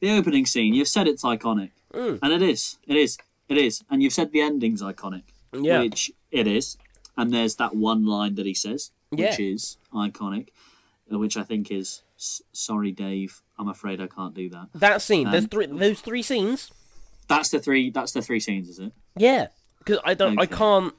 The 0.00 0.10
opening 0.10 0.46
scene. 0.46 0.74
You've 0.74 0.88
said 0.88 1.06
it's 1.06 1.22
iconic, 1.22 1.70
Mm. 1.92 2.18
and 2.22 2.32
it 2.32 2.42
is. 2.42 2.78
It 2.86 2.96
is. 2.96 3.16
It 3.48 3.58
is. 3.58 3.82
And 3.88 4.02
you've 4.02 4.12
said 4.12 4.32
the 4.32 4.40
ending's 4.40 4.82
iconic, 4.82 5.22
Yeah. 5.52 5.80
which 5.80 6.10
it 6.30 6.46
is. 6.46 6.76
And 7.16 7.32
there's 7.32 7.56
that 7.56 7.74
one 7.76 8.04
line 8.04 8.34
that 8.34 8.44
he 8.46 8.54
says, 8.54 8.90
which 9.10 9.20
Yeah. 9.20 9.36
is 9.54 9.78
iconic, 9.92 10.48
which 11.08 11.36
I 11.36 11.44
think 11.44 11.70
is 11.70 12.02
"Sorry, 12.16 12.90
Dave. 12.92 13.42
I'm 13.58 13.68
afraid 13.68 14.00
I 14.00 14.06
can't 14.08 14.34
do 14.34 14.48
that." 14.50 14.68
That 14.74 15.00
scene. 15.02 15.30
There's 15.30 15.44
Um, 15.44 15.48
three. 15.50 15.66
Those 15.66 16.00
three 16.00 16.22
scenes. 16.22 16.70
That's 17.28 17.50
the 17.50 17.58
three. 17.60 17.90
That's 17.90 18.12
the 18.12 18.22
three 18.22 18.40
scenes, 18.40 18.68
is 18.68 18.78
it? 18.78 18.92
Yeah. 19.16 19.48
Because 19.78 19.98
I 20.04 20.14
don't. 20.14 20.38
I 20.38 20.46
can't. 20.46 20.94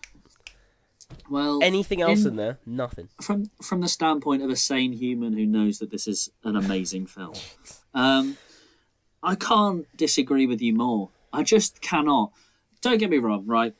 Well, 1.29 1.59
Anything 1.61 2.01
else 2.01 2.21
in- 2.21 2.27
in 2.27 2.35
there? 2.35 2.59
Nothing. 2.65 3.09
from 3.21 3.49
from 3.61 3.81
the 3.81 3.87
standpoint 3.87 4.41
of 4.43 4.49
a 4.49 4.55
sane 4.55 4.93
human 4.93 5.33
who 5.33 5.45
knows 5.45 5.79
that 5.79 5.89
this 5.91 6.07
is 6.07 6.31
an 6.43 6.55
amazing 6.55 7.05
film, 7.07 7.33
um, 7.93 8.37
I 9.23 9.35
can't 9.35 9.85
disagree 9.97 10.45
with 10.45 10.61
you 10.61 10.73
more. 10.73 11.09
I 11.33 11.43
just 11.43 11.81
cannot. 11.81 12.31
Don't 12.81 12.97
get 12.97 13.09
me 13.09 13.17
wrong, 13.17 13.45
right? 13.45 13.73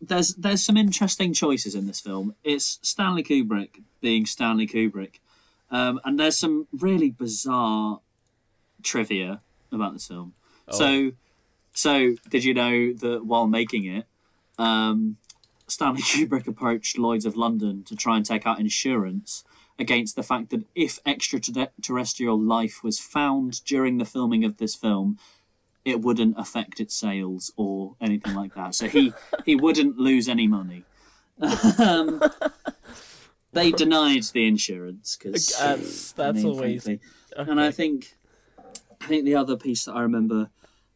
There's 0.00 0.34
there's 0.34 0.64
some 0.64 0.76
interesting 0.76 1.32
choices 1.32 1.74
in 1.74 1.86
this 1.86 2.00
film. 2.00 2.34
It's 2.44 2.78
Stanley 2.82 3.22
Kubrick 3.24 3.82
being 4.00 4.26
Stanley 4.26 4.66
Kubrick, 4.66 5.14
um, 5.70 6.00
and 6.04 6.18
there's 6.18 6.36
some 6.36 6.68
really 6.72 7.10
bizarre 7.10 8.00
trivia 8.82 9.40
about 9.72 9.94
this 9.94 10.06
film. 10.06 10.34
So, 10.70 11.12
so 11.74 12.14
did 12.28 12.44
you 12.44 12.54
know 12.54 12.92
that 12.94 13.26
while 13.26 13.46
making 13.46 13.84
it, 13.84 14.06
um, 14.58 15.16
Stanley 15.74 16.02
Kubrick 16.02 16.46
approached 16.46 16.98
Lloyd's 16.98 17.26
of 17.26 17.36
London 17.36 17.82
to 17.84 17.96
try 17.96 18.16
and 18.16 18.24
take 18.24 18.46
out 18.46 18.60
insurance 18.60 19.42
against 19.76 20.14
the 20.14 20.22
fact 20.22 20.50
that 20.50 20.62
if 20.76 21.00
extraterrestrial 21.04 22.38
life 22.40 22.84
was 22.84 23.00
found 23.00 23.64
during 23.64 23.98
the 23.98 24.04
filming 24.04 24.44
of 24.44 24.58
this 24.58 24.76
film, 24.76 25.18
it 25.84 26.00
wouldn't 26.00 26.38
affect 26.38 26.78
its 26.78 26.94
sales 26.94 27.52
or 27.56 27.96
anything 28.00 28.34
like 28.36 28.54
that. 28.54 28.76
So 28.76 28.86
he 28.86 29.12
he 29.44 29.56
wouldn't 29.56 29.98
lose 29.98 30.28
any 30.28 30.46
money. 30.46 30.84
um, 31.80 32.22
they 33.52 33.72
denied 33.84 34.22
the 34.32 34.46
insurance 34.46 35.16
because 35.16 35.48
That's- 35.58 36.12
that's 36.12 36.44
always- 36.44 36.86
and 37.36 37.60
I 37.60 37.72
think 37.72 38.14
I 39.00 39.06
think 39.06 39.24
the 39.24 39.34
other 39.34 39.56
piece 39.56 39.86
that 39.86 39.94
I 39.94 40.02
remember 40.02 40.50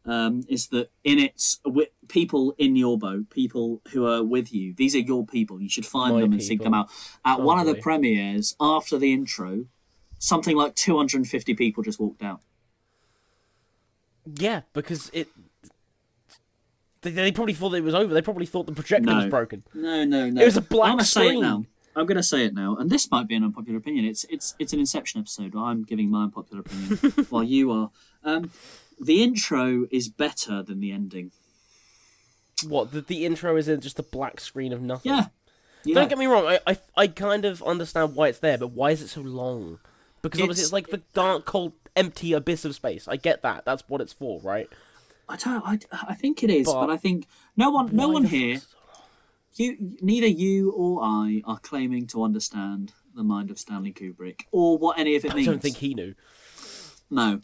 um, 0.09 0.43
is 0.49 0.67
that 0.67 0.89
in 1.03 1.19
its 1.19 1.59
people 2.07 2.55
in 2.57 2.75
your 2.75 2.97
boat, 2.97 3.29
people 3.29 3.81
who 3.91 4.07
are 4.07 4.23
with 4.23 4.51
you, 4.51 4.73
these 4.73 4.95
are 4.95 4.99
your 4.99 5.25
people. 5.25 5.61
You 5.61 5.69
should 5.69 5.85
find 5.85 6.15
My 6.15 6.21
them 6.21 6.33
and 6.33 6.41
seek 6.43 6.63
them 6.63 6.73
out. 6.73 6.89
At 7.23 7.41
one 7.41 7.59
of 7.59 7.67
the 7.67 7.75
premieres, 7.75 8.55
after 8.59 8.97
the 8.97 9.13
intro, 9.13 9.65
something 10.17 10.57
like 10.57 10.73
250 10.75 11.53
people 11.53 11.83
just 11.83 11.99
walked 11.99 12.23
out. 12.23 12.41
Yeah, 14.25 14.61
because 14.73 15.11
it. 15.13 15.27
They, 17.01 17.11
they 17.11 17.31
probably 17.31 17.53
thought 17.53 17.73
it 17.75 17.83
was 17.83 17.95
over. 17.95 18.13
They 18.13 18.21
probably 18.21 18.47
thought 18.47 18.65
the 18.65 18.73
projector 18.73 19.13
was 19.13 19.27
broken. 19.27 19.63
No, 19.73 20.03
no, 20.05 20.29
no. 20.29 20.41
It 20.41 20.45
was 20.45 20.57
a 20.57 20.61
black 20.61 20.89
I'm 20.89 20.97
gonna 20.97 21.05
say 21.05 21.21
it 21.21 21.27
screen. 21.27 21.41
now. 21.41 21.65
I'm 21.95 22.05
going 22.05 22.17
to 22.17 22.23
say 22.23 22.45
it 22.45 22.53
now, 22.53 22.77
and 22.77 22.89
this 22.89 23.09
might 23.11 23.27
be 23.27 23.35
an 23.35 23.43
unpopular 23.43 23.77
opinion. 23.77 24.05
It's 24.05 24.23
it's 24.25 24.55
it's 24.59 24.73
an 24.73 24.79
Inception 24.79 25.19
episode. 25.19 25.55
I'm 25.55 25.83
giving 25.83 26.09
my 26.09 26.23
unpopular 26.23 26.61
opinion 26.61 26.97
while 27.29 27.43
you 27.43 27.71
are. 27.71 27.89
Um, 28.23 28.51
the 28.99 29.23
intro 29.23 29.85
is 29.91 30.09
better 30.09 30.61
than 30.63 30.79
the 30.79 30.91
ending. 30.91 31.31
What 32.67 32.91
the, 32.91 33.01
the 33.01 33.25
intro 33.25 33.55
is 33.55 33.67
in 33.67 33.79
just 33.79 33.99
a 33.99 34.03
black 34.03 34.39
screen 34.39 34.73
of 34.73 34.81
nothing. 34.81 35.11
Yeah. 35.13 35.27
Yeah. 35.85 35.95
Don't 35.95 36.09
get 36.09 36.17
me 36.17 36.25
wrong. 36.25 36.45
I, 36.45 36.59
I 36.67 36.77
I 36.97 37.07
kind 37.07 37.45
of 37.45 37.63
understand 37.63 38.15
why 38.15 38.27
it's 38.27 38.39
there, 38.39 38.57
but 38.57 38.71
why 38.71 38.91
is 38.91 39.01
it 39.01 39.07
so 39.07 39.21
long? 39.21 39.79
Because 40.21 40.41
obviously 40.41 40.63
It's- 40.63 40.67
it's 40.67 40.73
like 40.73 40.87
the 40.89 41.01
dark, 41.13 41.45
cold, 41.45 41.71
empty 41.95 42.33
abyss 42.33 42.65
of 42.65 42.75
space. 42.75 43.07
I 43.07 43.15
get 43.15 43.41
that. 43.43 43.63
That's 43.63 43.83
what 43.87 44.01
it's 44.01 44.11
for, 44.11 44.41
right? 44.41 44.67
I 45.29 45.37
don't. 45.37 45.63
I, 45.65 45.79
I 46.09 46.15
think 46.15 46.43
it 46.43 46.49
is, 46.49 46.65
but, 46.65 46.87
But 46.87 46.89
I 46.89 46.97
think 46.97 47.27
no 47.55 47.69
one, 47.69 47.95
no 47.95 48.09
one 48.09 48.25
here, 48.25 48.57
so 48.57 49.63
you, 49.63 49.77
neither 50.01 50.27
you 50.27 50.71
or 50.71 51.01
I, 51.01 51.41
are 51.45 51.59
claiming 51.59 52.07
to 52.07 52.23
understand 52.23 52.91
the 53.15 53.23
mind 53.23 53.49
of 53.49 53.57
Stanley 53.57 53.93
Kubrick 53.93 54.41
or 54.51 54.77
what 54.77 54.99
any 54.99 55.15
of 55.15 55.23
it 55.23 55.33
means. 55.33 55.47
I 55.47 55.51
don't 55.51 55.61
think 55.61 55.77
he 55.77 55.93
knew. 55.93 56.13
No, 57.09 57.41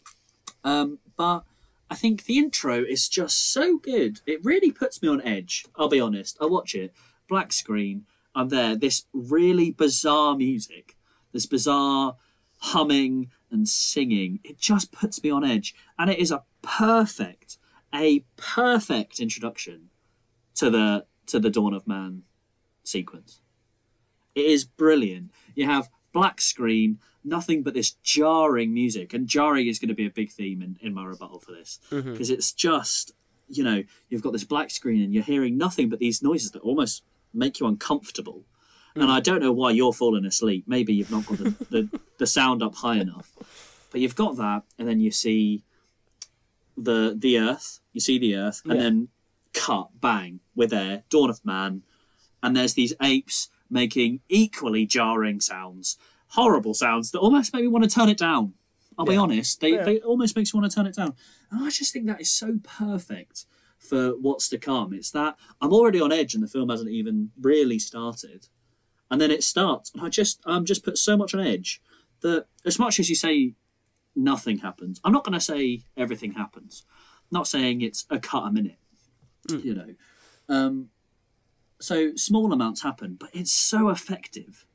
um, 0.65 0.99
but 1.17 1.43
I 1.89 1.95
think 1.95 2.25
the 2.25 2.37
intro 2.37 2.83
is 2.83 3.07
just 3.07 3.51
so 3.51 3.77
good. 3.77 4.21
It 4.25 4.43
really 4.43 4.71
puts 4.71 5.01
me 5.01 5.07
on 5.07 5.21
edge. 5.21 5.65
I'll 5.75 5.89
be 5.89 5.99
honest. 5.99 6.37
I 6.41 6.45
watch 6.45 6.73
it, 6.73 6.93
black 7.27 7.53
screen. 7.53 8.05
I'm 8.33 8.49
there. 8.49 8.75
This 8.75 9.05
really 9.13 9.71
bizarre 9.71 10.35
music, 10.35 10.97
this 11.31 11.45
bizarre 11.45 12.15
humming 12.57 13.29
and 13.51 13.67
singing. 13.67 14.39
It 14.43 14.57
just 14.59 14.91
puts 14.91 15.23
me 15.23 15.29
on 15.29 15.43
edge, 15.43 15.75
and 15.97 16.09
it 16.09 16.19
is 16.19 16.31
a 16.31 16.43
perfect, 16.61 17.57
a 17.93 18.25
perfect 18.35 19.19
introduction 19.19 19.89
to 20.55 20.69
the 20.69 21.05
to 21.27 21.39
the 21.39 21.49
Dawn 21.49 21.73
of 21.73 21.87
Man 21.87 22.23
sequence. 22.83 23.41
It 24.33 24.45
is 24.45 24.65
brilliant. 24.65 25.31
You 25.55 25.65
have 25.65 25.89
black 26.19 26.37
screen, 26.41 26.89
nothing 27.35 27.59
but 27.65 27.73
this 27.73 27.91
jarring 28.15 28.73
music, 28.73 29.13
and 29.13 29.27
jarring 29.27 29.67
is 29.67 29.79
going 29.79 29.93
to 29.95 30.01
be 30.03 30.07
a 30.07 30.17
big 30.21 30.29
theme 30.31 30.59
in, 30.65 30.71
in 30.85 30.91
my 30.99 31.03
rebuttal 31.13 31.39
for 31.45 31.51
this 31.51 31.71
Mm-hmm. 31.91 32.11
because 32.13 32.29
it's 32.35 32.51
just 32.53 33.11
you 33.57 33.63
know 33.67 33.79
you've 34.09 34.23
got 34.25 34.33
this 34.33 34.43
black 34.53 34.69
screen 34.71 35.01
and 35.03 35.13
you're 35.13 35.29
hearing 35.33 35.55
nothing 35.65 35.87
but 35.89 35.99
these 35.99 36.23
noises 36.29 36.49
that 36.51 36.61
almost 36.69 37.03
make 37.33 37.59
you 37.59 37.67
uncomfortable. 37.67 38.39
And 38.97 39.11
I 39.11 39.19
don't 39.19 39.41
know 39.45 39.51
why 39.61 39.71
you're 39.71 39.91
falling 40.01 40.25
asleep. 40.25 40.63
Maybe 40.75 40.93
you've 40.93 41.11
not 41.17 41.25
got 41.25 41.37
the, 41.39 41.53
the, 41.69 41.81
the 42.17 42.25
sound 42.25 42.63
up 42.63 42.75
high 42.75 42.95
enough. 43.05 43.29
But 43.91 43.99
you've 44.01 44.15
got 44.23 44.37
that, 44.37 44.61
and 44.79 44.87
then 44.87 44.99
you 45.01 45.11
see 45.11 45.65
the 46.77 47.15
the 47.17 47.37
Earth. 47.39 47.79
You 47.93 47.99
see 48.01 48.17
the 48.17 48.35
Earth, 48.35 48.61
and 48.65 48.75
Yeah. 48.75 48.83
then 48.83 49.07
cut, 49.53 49.89
bang, 49.99 50.39
we're 50.55 50.67
there, 50.67 51.03
Dawn 51.09 51.29
of 51.29 51.43
Man, 51.45 51.83
and 52.43 52.55
there's 52.55 52.73
these 52.73 52.93
apes 53.01 53.49
making 53.69 54.21
equally 54.29 54.85
jarring 54.85 55.39
sounds, 55.41 55.97
horrible 56.29 56.73
sounds 56.73 57.11
that 57.11 57.19
almost 57.19 57.53
make 57.53 57.63
me 57.63 57.67
want 57.67 57.83
to 57.83 57.89
turn 57.89 58.09
it 58.09 58.17
down. 58.17 58.53
I'll 58.97 59.05
be 59.05 59.17
honest, 59.17 59.59
they, 59.59 59.73
Yeah. 59.73 59.83
they 59.83 59.99
almost 59.99 60.35
makes 60.37 60.53
me 60.53 60.59
want 60.59 60.71
to 60.71 60.75
turn 60.75 60.87
it 60.87 60.95
down. 60.95 61.15
And 61.51 61.63
I 61.65 61.69
just 61.69 61.91
think 61.91 62.05
that 62.05 62.21
is 62.21 62.31
so 62.31 62.59
perfect 62.63 63.45
for 63.77 64.11
what's 64.11 64.47
to 64.49 64.57
come. 64.57 64.93
It's 64.93 65.11
that 65.11 65.35
I'm 65.61 65.73
already 65.73 65.99
on 65.99 66.11
edge 66.13 66.33
and 66.33 66.41
the 66.41 66.47
film 66.47 66.69
hasn't 66.69 66.89
even 66.89 67.31
really 67.39 67.77
started. 67.77 68.47
And 69.11 69.19
then 69.21 69.31
it 69.31 69.43
starts, 69.43 69.91
and 69.93 70.01
I 70.01 70.09
just 70.09 70.41
I'm 70.45 70.65
just 70.65 70.83
put 70.83 70.97
so 70.97 71.15
much 71.15 71.35
on 71.35 71.41
edge 71.41 71.81
that 72.21 72.47
as 72.65 72.79
much 72.79 72.99
as 72.99 73.07
you 73.09 73.15
say 73.15 73.53
nothing 74.15 74.59
happens, 74.59 74.99
I'm 75.03 75.13
not 75.13 75.23
gonna 75.23 75.39
say 75.41 75.83
everything 75.95 76.31
happens. 76.33 76.83
I'm 77.31 77.35
not 77.37 77.47
saying 77.47 77.81
it's 77.81 78.05
a 78.09 78.17
cut 78.17 78.47
a 78.47 78.51
minute. 78.51 78.79
You 79.49 79.75
know. 79.75 79.95
Um 80.49 80.89
so 81.79 82.15
small 82.15 82.51
amounts 82.53 82.81
happen, 82.81 83.17
but 83.19 83.29
it's 83.33 83.51
so 83.51 83.89
effective 83.89 84.65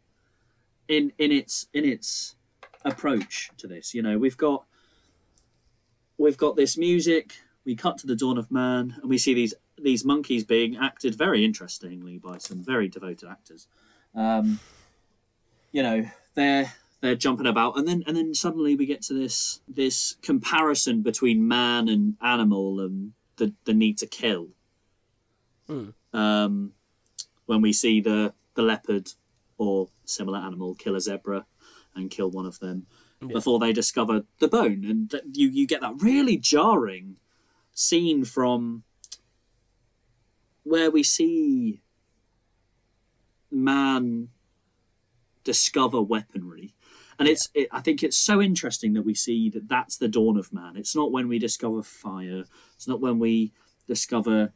in 0.89 1.13
in 1.19 1.33
its 1.33 1.67
in 1.73 1.85
its 1.85 2.37
approach 2.85 3.51
to 3.59 3.67
this. 3.67 3.95
You 3.95 4.03
know, 4.03 4.19
we've 4.19 4.37
got 4.37 4.65
we've 6.19 6.37
got 6.37 6.57
this 6.57 6.77
music. 6.77 7.35
We 7.65 7.77
cut 7.77 7.99
to 7.99 8.07
the 8.07 8.17
dawn 8.17 8.39
of 8.39 8.51
man, 8.51 8.97
and 9.01 9.09
we 9.09 9.19
see 9.19 9.35
these 9.35 9.55
these 9.79 10.05
monkeys 10.05 10.45
being 10.45 10.77
acted 10.77 11.15
very 11.15 11.45
interestingly 11.45 12.19
by 12.19 12.39
some 12.39 12.63
very 12.63 12.89
devoted 12.89 13.29
actors. 13.29 13.67
Um, 14.15 14.61
you 15.73 15.83
know, 15.83 16.09
they're 16.35 16.73
they're 17.01 17.15
jumping 17.15 17.47
about, 17.47 17.79
and 17.79 17.87
then 17.89 18.03
and 18.07 18.17
then 18.17 18.35
suddenly 18.35 18.77
we 18.77 18.87
get 18.87 19.03
to 19.03 19.15
this 19.15 19.61
this 19.69 20.17
comparison 20.23 21.03
between 21.03 21.47
man 21.47 21.89
and 21.89 22.17
animal, 22.21 22.81
and 22.81 23.13
the 23.37 23.55
the 23.65 23.75
need 23.75 23.99
to 23.99 24.07
kill. 24.07 24.49
Hmm. 25.67 25.91
Um, 26.13 26.73
when 27.51 27.61
we 27.61 27.73
see 27.73 28.01
the 28.01 28.33
the 28.55 28.63
leopard 28.63 29.09
or 29.59 29.89
similar 30.05 30.39
animal 30.39 30.77
kill 30.77 30.95
a 30.95 31.01
zebra 31.01 31.45
and 31.97 32.09
kill 32.09 32.31
one 32.31 32.47
of 32.47 32.61
them 32.61 32.87
before 33.35 33.59
they 33.59 33.73
discover 33.73 34.23
the 34.39 34.47
bone, 34.47 34.85
and 34.85 35.11
that 35.11 35.25
you 35.33 35.49
you 35.49 35.67
get 35.67 35.81
that 35.81 36.01
really 36.01 36.37
jarring 36.37 37.17
scene 37.73 38.25
from 38.25 38.85
where 40.63 40.93
we 40.93 41.03
see 41.03 41.81
man 43.51 44.29
discover 45.43 46.01
weaponry. 46.01 46.73
and 47.19 47.27
it's 47.27 47.49
it, 47.53 47.67
I 47.73 47.81
think 47.81 48.05
it's 48.05 48.17
so 48.17 48.41
interesting 48.41 48.93
that 48.93 49.03
we 49.03 49.15
see 49.15 49.51
that 49.51 49.69
that's 49.69 49.97
the 49.97 50.09
dawn 50.09 50.37
of 50.39 50.53
man. 50.53 50.77
It's 50.77 50.95
not 50.95 51.11
when 51.11 51.27
we 51.27 51.41
discover 51.41 51.83
fire. 51.83 52.45
It's 52.77 52.87
not 52.87 53.01
when 53.01 53.19
we 53.19 53.53
discover 53.89 54.53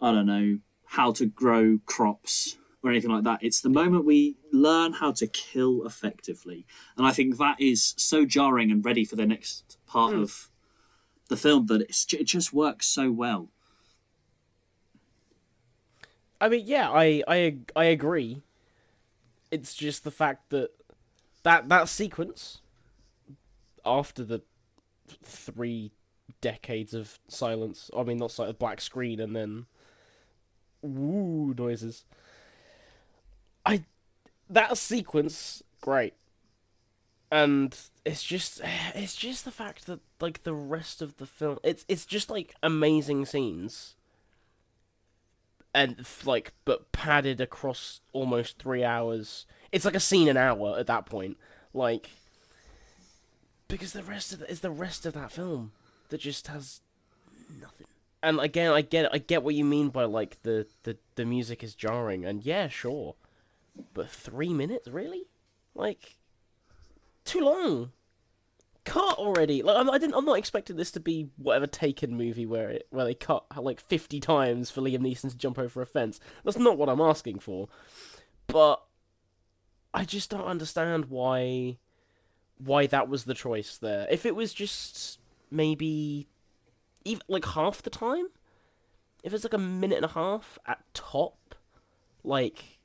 I 0.00 0.12
don't 0.12 0.26
know 0.26 0.58
how 0.90 1.12
to 1.12 1.26
grow 1.26 1.78
crops 1.86 2.58
or 2.82 2.90
anything 2.90 3.10
like 3.10 3.22
that. 3.24 3.42
It's 3.42 3.60
the 3.60 3.68
moment 3.68 4.04
we 4.04 4.36
learn 4.52 4.94
how 4.94 5.12
to 5.12 5.26
kill 5.26 5.86
effectively, 5.86 6.66
and 6.96 7.06
I 7.06 7.12
think 7.12 7.38
that 7.38 7.60
is 7.60 7.94
so 7.96 8.24
jarring 8.24 8.70
and 8.70 8.84
ready 8.84 9.04
for 9.04 9.16
the 9.16 9.26
next 9.26 9.78
part 9.86 10.14
hmm. 10.14 10.22
of 10.22 10.50
the 11.28 11.36
film 11.36 11.66
that 11.66 11.82
it's, 11.82 12.12
it 12.12 12.24
just 12.24 12.52
works 12.52 12.86
so 12.86 13.10
well. 13.10 13.48
I 16.40 16.48
mean, 16.48 16.64
yeah, 16.66 16.90
I 16.90 17.22
I 17.28 17.58
I 17.76 17.84
agree. 17.84 18.42
It's 19.50 19.74
just 19.74 20.04
the 20.04 20.10
fact 20.10 20.50
that 20.50 20.70
that 21.42 21.68
that 21.68 21.88
sequence 21.88 22.62
after 23.84 24.24
the 24.24 24.42
three 25.22 25.92
decades 26.40 26.94
of 26.94 27.18
silence. 27.28 27.90
I 27.96 28.02
mean, 28.02 28.16
not 28.18 28.32
silent, 28.32 28.58
black 28.58 28.80
screen, 28.80 29.20
and 29.20 29.36
then 29.36 29.66
woo 30.82 31.54
noises. 31.56 32.04
I 33.64 33.84
that 34.48 34.76
sequence 34.78 35.62
great, 35.80 36.14
and 37.30 37.76
it's 38.04 38.22
just 38.22 38.60
it's 38.94 39.16
just 39.16 39.44
the 39.44 39.50
fact 39.50 39.86
that 39.86 40.00
like 40.20 40.42
the 40.42 40.54
rest 40.54 41.02
of 41.02 41.16
the 41.18 41.26
film, 41.26 41.58
it's 41.62 41.84
it's 41.88 42.06
just 42.06 42.30
like 42.30 42.54
amazing 42.62 43.26
scenes 43.26 43.94
and 45.74 46.04
like 46.24 46.52
but 46.64 46.92
padded 46.92 47.40
across 47.40 48.00
almost 48.12 48.58
three 48.58 48.84
hours. 48.84 49.46
It's 49.72 49.84
like 49.84 49.94
a 49.94 50.00
scene 50.00 50.28
an 50.28 50.36
hour 50.36 50.78
at 50.78 50.86
that 50.86 51.06
point, 51.06 51.36
like 51.72 52.10
because 53.68 53.92
the 53.92 54.02
rest 54.02 54.32
of 54.32 54.40
the, 54.40 54.50
is 54.50 54.60
the 54.60 54.70
rest 54.70 55.06
of 55.06 55.14
that 55.14 55.32
film 55.32 55.72
that 56.08 56.20
just 56.20 56.48
has. 56.48 56.80
And 58.22 58.40
again, 58.40 58.72
I 58.72 58.82
get 58.82 59.12
I 59.12 59.18
get 59.18 59.42
what 59.42 59.54
you 59.54 59.64
mean 59.64 59.88
by 59.88 60.04
like 60.04 60.42
the 60.42 60.66
the 60.82 60.98
the 61.14 61.24
music 61.24 61.62
is 61.62 61.74
jarring, 61.74 62.24
and 62.24 62.44
yeah, 62.44 62.68
sure, 62.68 63.14
but 63.94 64.10
three 64.10 64.52
minutes 64.52 64.88
really, 64.88 65.28
like 65.74 66.18
too 67.24 67.40
long. 67.40 67.92
Cut 68.84 69.18
already. 69.18 69.62
Like 69.62 69.76
I'm, 69.76 69.90
I 69.90 69.98
didn't. 69.98 70.14
I'm 70.14 70.24
not 70.24 70.38
expecting 70.38 70.76
this 70.76 70.90
to 70.92 71.00
be 71.00 71.28
whatever 71.36 71.66
Taken 71.66 72.16
movie 72.16 72.46
where 72.46 72.70
it 72.70 72.86
where 72.90 73.04
they 73.04 73.14
cut 73.14 73.44
like 73.56 73.80
50 73.80 74.20
times 74.20 74.70
for 74.70 74.80
Liam 74.80 75.00
Neeson 75.00 75.30
to 75.30 75.36
jump 75.36 75.58
over 75.58 75.82
a 75.82 75.86
fence. 75.86 76.18
That's 76.44 76.58
not 76.58 76.78
what 76.78 76.88
I'm 76.88 77.00
asking 77.00 77.40
for. 77.40 77.68
But 78.46 78.82
I 79.92 80.04
just 80.04 80.30
don't 80.30 80.44
understand 80.44 81.06
why 81.06 81.78
why 82.58 82.86
that 82.86 83.08
was 83.08 83.24
the 83.24 83.34
choice 83.34 83.78
there. 83.78 84.06
If 84.10 84.26
it 84.26 84.34
was 84.34 84.52
just 84.52 85.18
maybe 85.50 86.28
even 87.04 87.22
like 87.28 87.44
half 87.44 87.82
the 87.82 87.90
time, 87.90 88.26
if 89.22 89.32
it's 89.32 89.44
like 89.44 89.54
a 89.54 89.58
minute 89.58 89.96
and 89.96 90.04
a 90.04 90.08
half 90.08 90.58
at 90.66 90.82
top, 90.94 91.54
like 92.24 92.78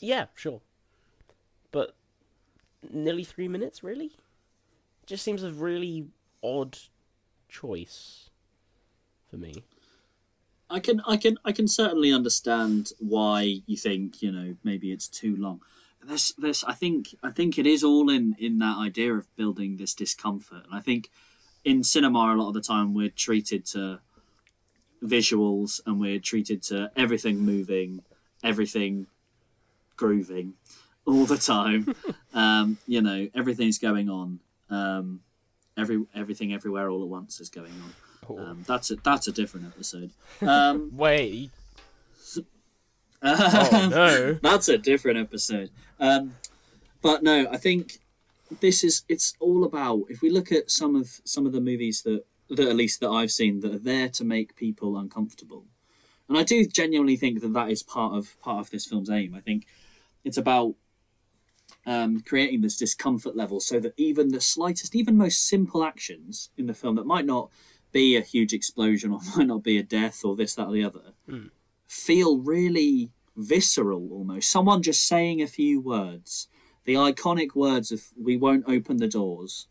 yeah, 0.00 0.26
sure. 0.34 0.60
But 1.70 1.94
nearly 2.90 3.24
three 3.24 3.48
minutes, 3.48 3.82
really? 3.82 4.12
Just 5.06 5.24
seems 5.24 5.42
a 5.42 5.50
really 5.50 6.06
odd 6.42 6.78
choice 7.48 8.30
for 9.28 9.36
me. 9.36 9.64
I 10.70 10.80
can 10.80 11.00
I 11.06 11.16
can 11.16 11.38
I 11.44 11.52
can 11.52 11.68
certainly 11.68 12.12
understand 12.12 12.92
why 12.98 13.62
you 13.66 13.76
think 13.76 14.22
you 14.22 14.32
know 14.32 14.56
maybe 14.64 14.92
it's 14.92 15.08
too 15.08 15.36
long. 15.36 15.60
This 16.02 16.32
this 16.32 16.64
I 16.64 16.72
think 16.72 17.14
I 17.22 17.30
think 17.30 17.58
it 17.58 17.66
is 17.66 17.84
all 17.84 18.10
in 18.10 18.34
in 18.38 18.58
that 18.58 18.78
idea 18.78 19.14
of 19.14 19.34
building 19.36 19.76
this 19.76 19.94
discomfort, 19.94 20.64
and 20.64 20.74
I 20.74 20.80
think 20.80 21.10
in 21.64 21.82
cinema 21.82 22.18
a 22.18 22.36
lot 22.36 22.48
of 22.48 22.54
the 22.54 22.60
time 22.60 22.94
we're 22.94 23.08
treated 23.08 23.64
to 23.66 24.00
visuals 25.02 25.80
and 25.86 26.00
we're 26.00 26.18
treated 26.18 26.62
to 26.62 26.90
everything 26.96 27.38
moving, 27.38 28.02
everything 28.42 29.06
grooving 29.96 30.54
all 31.06 31.26
the 31.26 31.36
time. 31.36 31.94
um, 32.34 32.78
you 32.86 33.00
know 33.00 33.28
everything's 33.34 33.78
going 33.78 34.08
on. 34.08 34.40
Um, 34.70 35.20
every 35.76 36.04
everything 36.14 36.52
everywhere 36.52 36.88
all 36.90 37.02
at 37.02 37.08
once 37.08 37.40
is 37.40 37.48
going 37.48 37.72
on. 37.72 38.38
Um, 38.38 38.64
that's 38.66 38.90
a 38.90 38.96
that's 38.96 39.28
a 39.28 39.32
different 39.32 39.66
episode. 39.66 40.10
Um, 40.40 40.90
Wait. 40.96 41.50
Oh 43.26 43.88
no. 43.90 44.34
that's 44.42 44.68
a 44.68 44.76
different 44.76 45.18
episode. 45.18 45.70
Um, 45.98 46.34
but 47.00 47.22
no, 47.22 47.46
I 47.50 47.56
think 47.56 48.00
this 48.60 48.84
is 48.84 49.04
it's 49.08 49.34
all 49.40 49.64
about 49.64 50.04
if 50.08 50.22
we 50.22 50.30
look 50.30 50.52
at 50.52 50.70
some 50.70 50.96
of 50.96 51.20
some 51.24 51.46
of 51.46 51.52
the 51.52 51.60
movies 51.60 52.02
that 52.02 52.24
that 52.50 52.68
at 52.68 52.76
least 52.76 53.00
that 53.00 53.08
I've 53.08 53.30
seen 53.30 53.60
that 53.60 53.74
are 53.74 53.78
there 53.78 54.08
to 54.10 54.24
make 54.24 54.56
people 54.56 54.96
uncomfortable, 54.96 55.66
and 56.28 56.36
I 56.36 56.42
do 56.42 56.66
genuinely 56.66 57.16
think 57.16 57.40
that 57.40 57.52
that 57.52 57.70
is 57.70 57.82
part 57.82 58.14
of 58.14 58.40
part 58.40 58.60
of 58.60 58.70
this 58.70 58.86
film's 58.86 59.10
aim. 59.10 59.34
I 59.34 59.40
think 59.40 59.66
it's 60.24 60.38
about 60.38 60.74
um, 61.86 62.20
creating 62.20 62.60
this 62.60 62.76
discomfort 62.76 63.36
level 63.36 63.60
so 63.60 63.78
that 63.80 63.94
even 63.96 64.28
the 64.28 64.40
slightest, 64.40 64.94
even 64.94 65.16
most 65.16 65.46
simple 65.46 65.84
actions 65.84 66.50
in 66.56 66.66
the 66.66 66.74
film 66.74 66.96
that 66.96 67.06
might 67.06 67.26
not 67.26 67.50
be 67.92 68.16
a 68.16 68.20
huge 68.20 68.52
explosion 68.52 69.12
or 69.12 69.20
might 69.36 69.46
not 69.46 69.62
be 69.62 69.78
a 69.78 69.82
death 69.82 70.24
or 70.24 70.36
this, 70.36 70.54
that, 70.54 70.66
or 70.66 70.72
the 70.72 70.84
other, 70.84 71.12
feel 71.86 72.38
really 72.38 73.10
visceral 73.36 74.08
almost. 74.12 74.50
Someone 74.50 74.82
just 74.82 75.06
saying 75.06 75.42
a 75.42 75.46
few 75.46 75.80
words, 75.80 76.48
the 76.84 76.94
iconic 76.94 77.54
words 77.54 77.90
of 77.92 78.02
"We 78.20 78.36
won't 78.36 78.64
open 78.68 78.98
the 78.98 79.08
doors," 79.08 79.66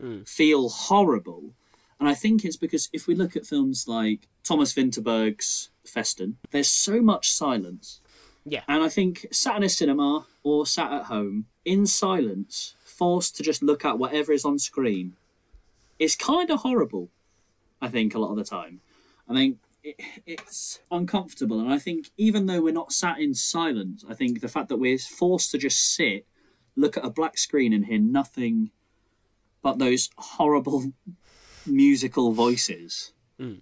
hmm. 0.00 0.22
feel 0.22 0.68
horrible. 0.68 1.54
And 2.00 2.08
I 2.08 2.14
think 2.14 2.44
it's 2.44 2.56
because 2.56 2.88
if 2.92 3.06
we 3.06 3.14
look 3.14 3.36
at 3.36 3.46
films 3.46 3.88
like 3.88 4.28
Thomas 4.44 4.72
Vinterberg's 4.72 5.70
Festen, 5.84 6.36
there's 6.50 6.68
so 6.68 7.02
much 7.02 7.32
silence. 7.32 8.00
Yeah. 8.44 8.62
And 8.68 8.82
I 8.82 8.88
think 8.88 9.26
sat 9.30 9.56
in 9.56 9.62
a 9.62 9.68
cinema 9.68 10.26
or 10.42 10.64
sat 10.64 10.92
at 10.92 11.04
home 11.04 11.46
in 11.64 11.86
silence, 11.86 12.74
forced 12.84 13.36
to 13.36 13.42
just 13.42 13.62
look 13.62 13.84
at 13.84 13.98
whatever 13.98 14.32
is 14.32 14.44
on 14.44 14.58
screen, 14.58 15.14
is 15.98 16.16
kind 16.16 16.50
of 16.50 16.60
horrible. 16.60 17.10
I 17.80 17.88
think 17.88 18.14
a 18.14 18.18
lot 18.18 18.30
of 18.30 18.36
the 18.36 18.44
time. 18.44 18.80
I 19.28 19.34
think 19.34 19.58
it, 19.84 19.96
it's 20.26 20.80
uncomfortable, 20.90 21.60
and 21.60 21.72
I 21.72 21.78
think 21.78 22.10
even 22.16 22.46
though 22.46 22.62
we're 22.62 22.72
not 22.72 22.92
sat 22.92 23.20
in 23.20 23.34
silence, 23.34 24.04
I 24.08 24.14
think 24.14 24.40
the 24.40 24.48
fact 24.48 24.68
that 24.68 24.78
we're 24.78 24.98
forced 24.98 25.50
to 25.52 25.58
just 25.58 25.94
sit, 25.94 26.26
look 26.78 26.96
at 26.96 27.04
a 27.04 27.10
black 27.10 27.36
screen, 27.36 27.72
and 27.72 27.86
hear 27.86 27.98
nothing 27.98 28.70
but 29.62 29.78
those 29.78 30.10
horrible 30.16 30.92
musical 31.66 32.32
voices 32.32 33.12
hmm. 33.38 33.54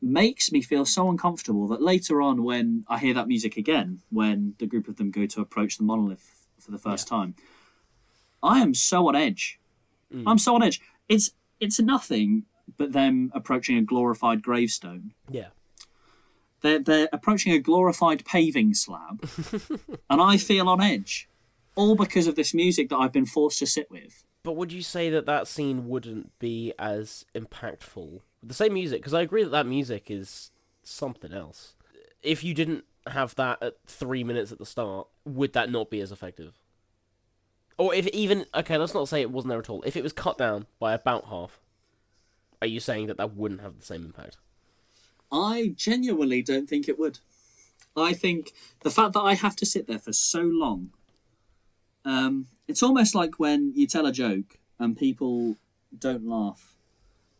makes 0.00 0.52
me 0.52 0.62
feel 0.62 0.84
so 0.84 1.10
uncomfortable 1.10 1.66
that 1.68 1.82
later 1.82 2.22
on, 2.22 2.44
when 2.44 2.84
I 2.88 2.98
hear 2.98 3.14
that 3.14 3.28
music 3.28 3.56
again, 3.56 4.00
when 4.10 4.54
the 4.58 4.66
group 4.66 4.88
of 4.88 4.96
them 4.96 5.10
go 5.10 5.26
to 5.26 5.40
approach 5.40 5.76
the 5.76 5.84
monolith 5.84 6.46
for 6.58 6.70
the 6.70 6.78
first 6.78 7.08
time, 7.08 7.34
I 8.42 8.60
am 8.60 8.74
so 8.74 9.08
on 9.08 9.16
edge. 9.16 9.58
Hmm. 10.10 10.26
I'm 10.26 10.38
so 10.38 10.54
on 10.54 10.62
edge. 10.62 10.80
It's 11.08 11.30
it's 11.60 11.80
nothing 11.80 12.44
but 12.76 12.92
them 12.92 13.30
approaching 13.34 13.76
a 13.76 13.82
glorified 13.82 14.42
gravestone. 14.42 15.12
Yeah. 15.30 15.48
They're 16.60 16.78
they're 16.78 17.08
approaching 17.12 17.52
a 17.52 17.58
glorified 17.58 18.24
paving 18.24 18.74
slab, 18.74 19.28
and 20.10 20.20
I 20.20 20.36
feel 20.36 20.68
on 20.68 20.80
edge, 20.80 21.28
all 21.76 21.94
because 21.94 22.26
of 22.26 22.34
this 22.34 22.52
music 22.52 22.88
that 22.88 22.96
I've 22.96 23.12
been 23.12 23.26
forced 23.26 23.60
to 23.60 23.66
sit 23.66 23.90
with. 23.90 24.24
But 24.42 24.56
would 24.56 24.72
you 24.72 24.82
say 24.82 25.10
that 25.10 25.26
that 25.26 25.46
scene 25.48 25.88
wouldn't 25.88 26.36
be 26.38 26.72
as 26.78 27.24
impactful? 27.34 28.20
The 28.42 28.54
same 28.54 28.74
music, 28.74 29.00
because 29.00 29.14
I 29.14 29.22
agree 29.22 29.44
that 29.44 29.50
that 29.50 29.66
music 29.66 30.10
is 30.10 30.50
something 30.82 31.32
else. 31.32 31.74
If 32.22 32.42
you 32.42 32.54
didn't 32.54 32.84
have 33.06 33.34
that 33.36 33.62
at 33.62 33.74
three 33.86 34.24
minutes 34.24 34.52
at 34.52 34.58
the 34.58 34.66
start, 34.66 35.06
would 35.24 35.52
that 35.52 35.70
not 35.70 35.90
be 35.90 36.00
as 36.00 36.10
effective? 36.10 36.54
Or 37.78 37.94
if 37.94 38.06
even 38.08 38.46
okay, 38.54 38.78
let's 38.78 38.94
not 38.94 39.08
say 39.08 39.20
it 39.20 39.30
wasn't 39.30 39.50
there 39.50 39.58
at 39.58 39.68
all. 39.68 39.82
If 39.82 39.96
it 39.96 40.02
was 40.02 40.12
cut 40.12 40.38
down 40.38 40.66
by 40.78 40.94
about 40.94 41.26
half, 41.26 41.60
are 42.62 42.66
you 42.66 42.80
saying 42.80 43.08
that 43.08 43.18
that 43.18 43.34
wouldn't 43.34 43.60
have 43.60 43.78
the 43.78 43.84
same 43.84 44.04
impact? 44.04 44.38
I 45.30 45.74
genuinely 45.76 46.40
don't 46.40 46.68
think 46.68 46.88
it 46.88 46.98
would. 46.98 47.18
I 47.96 48.12
think 48.12 48.52
the 48.82 48.90
fact 48.90 49.12
that 49.14 49.20
I 49.20 49.34
have 49.34 49.56
to 49.56 49.66
sit 49.66 49.86
there 49.86 49.98
for 49.98 50.12
so 50.12 50.40
long, 50.40 50.90
um, 52.06 52.46
it's 52.66 52.82
almost 52.82 53.14
like 53.14 53.38
when 53.38 53.72
you 53.74 53.86
tell 53.86 54.06
a 54.06 54.12
joke 54.12 54.58
and 54.78 54.96
people 54.96 55.56
don't 55.98 56.26
laugh, 56.26 56.74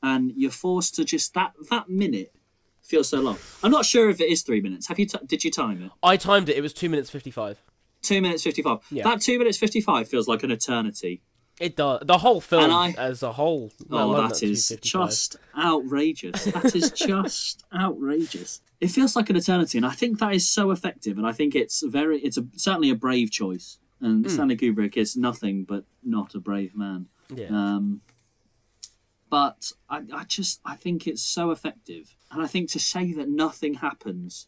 and 0.02 0.32
you're 0.36 0.50
forced 0.50 0.94
to 0.96 1.04
just 1.04 1.32
that 1.34 1.52
that 1.70 1.88
minute 1.88 2.34
feels 2.82 3.08
so 3.08 3.20
long. 3.20 3.38
I'm 3.62 3.70
not 3.70 3.84
sure 3.86 4.10
if 4.10 4.20
it 4.20 4.30
is 4.30 4.42
three 4.42 4.60
minutes. 4.60 4.88
Have 4.88 4.98
you? 4.98 5.06
T- 5.06 5.18
did 5.26 5.42
you 5.44 5.50
time 5.50 5.82
it? 5.82 5.90
I 6.02 6.16
timed 6.16 6.48
it. 6.48 6.56
It 6.56 6.60
was 6.60 6.72
two 6.72 6.88
minutes 6.88 7.08
fifty-five. 7.10 7.62
Two 8.02 8.20
minutes 8.20 8.42
fifty-five. 8.42 8.80
Yeah. 8.90 9.04
That 9.04 9.20
two 9.20 9.38
minutes 9.38 9.58
fifty-five 9.58 10.08
feels 10.08 10.28
like 10.28 10.42
an 10.42 10.50
eternity. 10.50 11.22
It 11.58 11.74
does. 11.74 12.02
The 12.04 12.18
whole 12.18 12.40
film 12.42 12.70
I- 12.70 12.94
as 12.98 13.22
a 13.22 13.32
whole. 13.32 13.72
let 13.88 14.02
Oh, 14.02 14.28
that 14.28 14.42
is 14.42 14.76
just 14.82 15.36
outrageous. 15.58 16.44
That 16.44 16.74
is 16.76 16.90
just 17.08 17.64
outrageous. 17.74 18.60
It 18.80 18.88
feels 18.88 19.16
like 19.16 19.30
an 19.30 19.36
eternity, 19.36 19.78
and 19.78 19.86
I 19.86 19.92
think 19.92 20.18
that 20.18 20.34
is 20.34 20.46
so 20.48 20.70
effective. 20.70 21.16
And 21.16 21.26
I 21.26 21.32
think 21.32 21.54
it's 21.54 21.82
very, 21.82 22.18
it's 22.20 22.36
a, 22.36 22.46
certainly 22.56 22.90
a 22.90 22.94
brave 22.94 23.30
choice. 23.30 23.78
And 24.06 24.30
Stanley 24.30 24.56
Kubrick 24.56 24.96
is 24.96 25.16
nothing 25.16 25.64
but 25.64 25.84
not 26.02 26.34
a 26.34 26.40
brave 26.40 26.74
man. 26.76 27.06
Yeah. 27.34 27.46
Um, 27.48 28.00
but 29.28 29.72
I, 29.90 30.02
I 30.12 30.24
just 30.24 30.60
I 30.64 30.76
think 30.76 31.06
it's 31.06 31.22
so 31.22 31.50
effective, 31.50 32.14
and 32.30 32.42
I 32.42 32.46
think 32.46 32.70
to 32.70 32.78
say 32.78 33.12
that 33.12 33.28
nothing 33.28 33.74
happens 33.74 34.46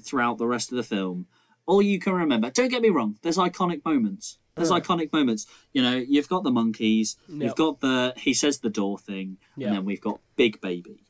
throughout 0.00 0.38
the 0.38 0.46
rest 0.46 0.70
of 0.70 0.76
the 0.76 0.82
film, 0.82 1.26
all 1.66 1.80
you 1.82 1.98
can 1.98 2.12
remember. 2.12 2.50
Don't 2.50 2.68
get 2.68 2.82
me 2.82 2.90
wrong. 2.90 3.18
There's 3.22 3.38
iconic 3.38 3.84
moments. 3.84 4.38
There's 4.54 4.70
iconic 4.70 5.10
moments. 5.14 5.46
You 5.72 5.80
know, 5.80 5.96
you've 5.96 6.28
got 6.28 6.42
the 6.44 6.50
monkeys. 6.50 7.16
Yep. 7.28 7.42
You've 7.42 7.56
got 7.56 7.80
the 7.80 8.12
he 8.18 8.34
says 8.34 8.58
the 8.58 8.68
door 8.70 8.98
thing, 8.98 9.38
Yeah. 9.56 9.68
and 9.68 9.76
then 9.76 9.84
we've 9.86 10.00
got 10.00 10.20
Big 10.36 10.60
Baby. 10.60 11.04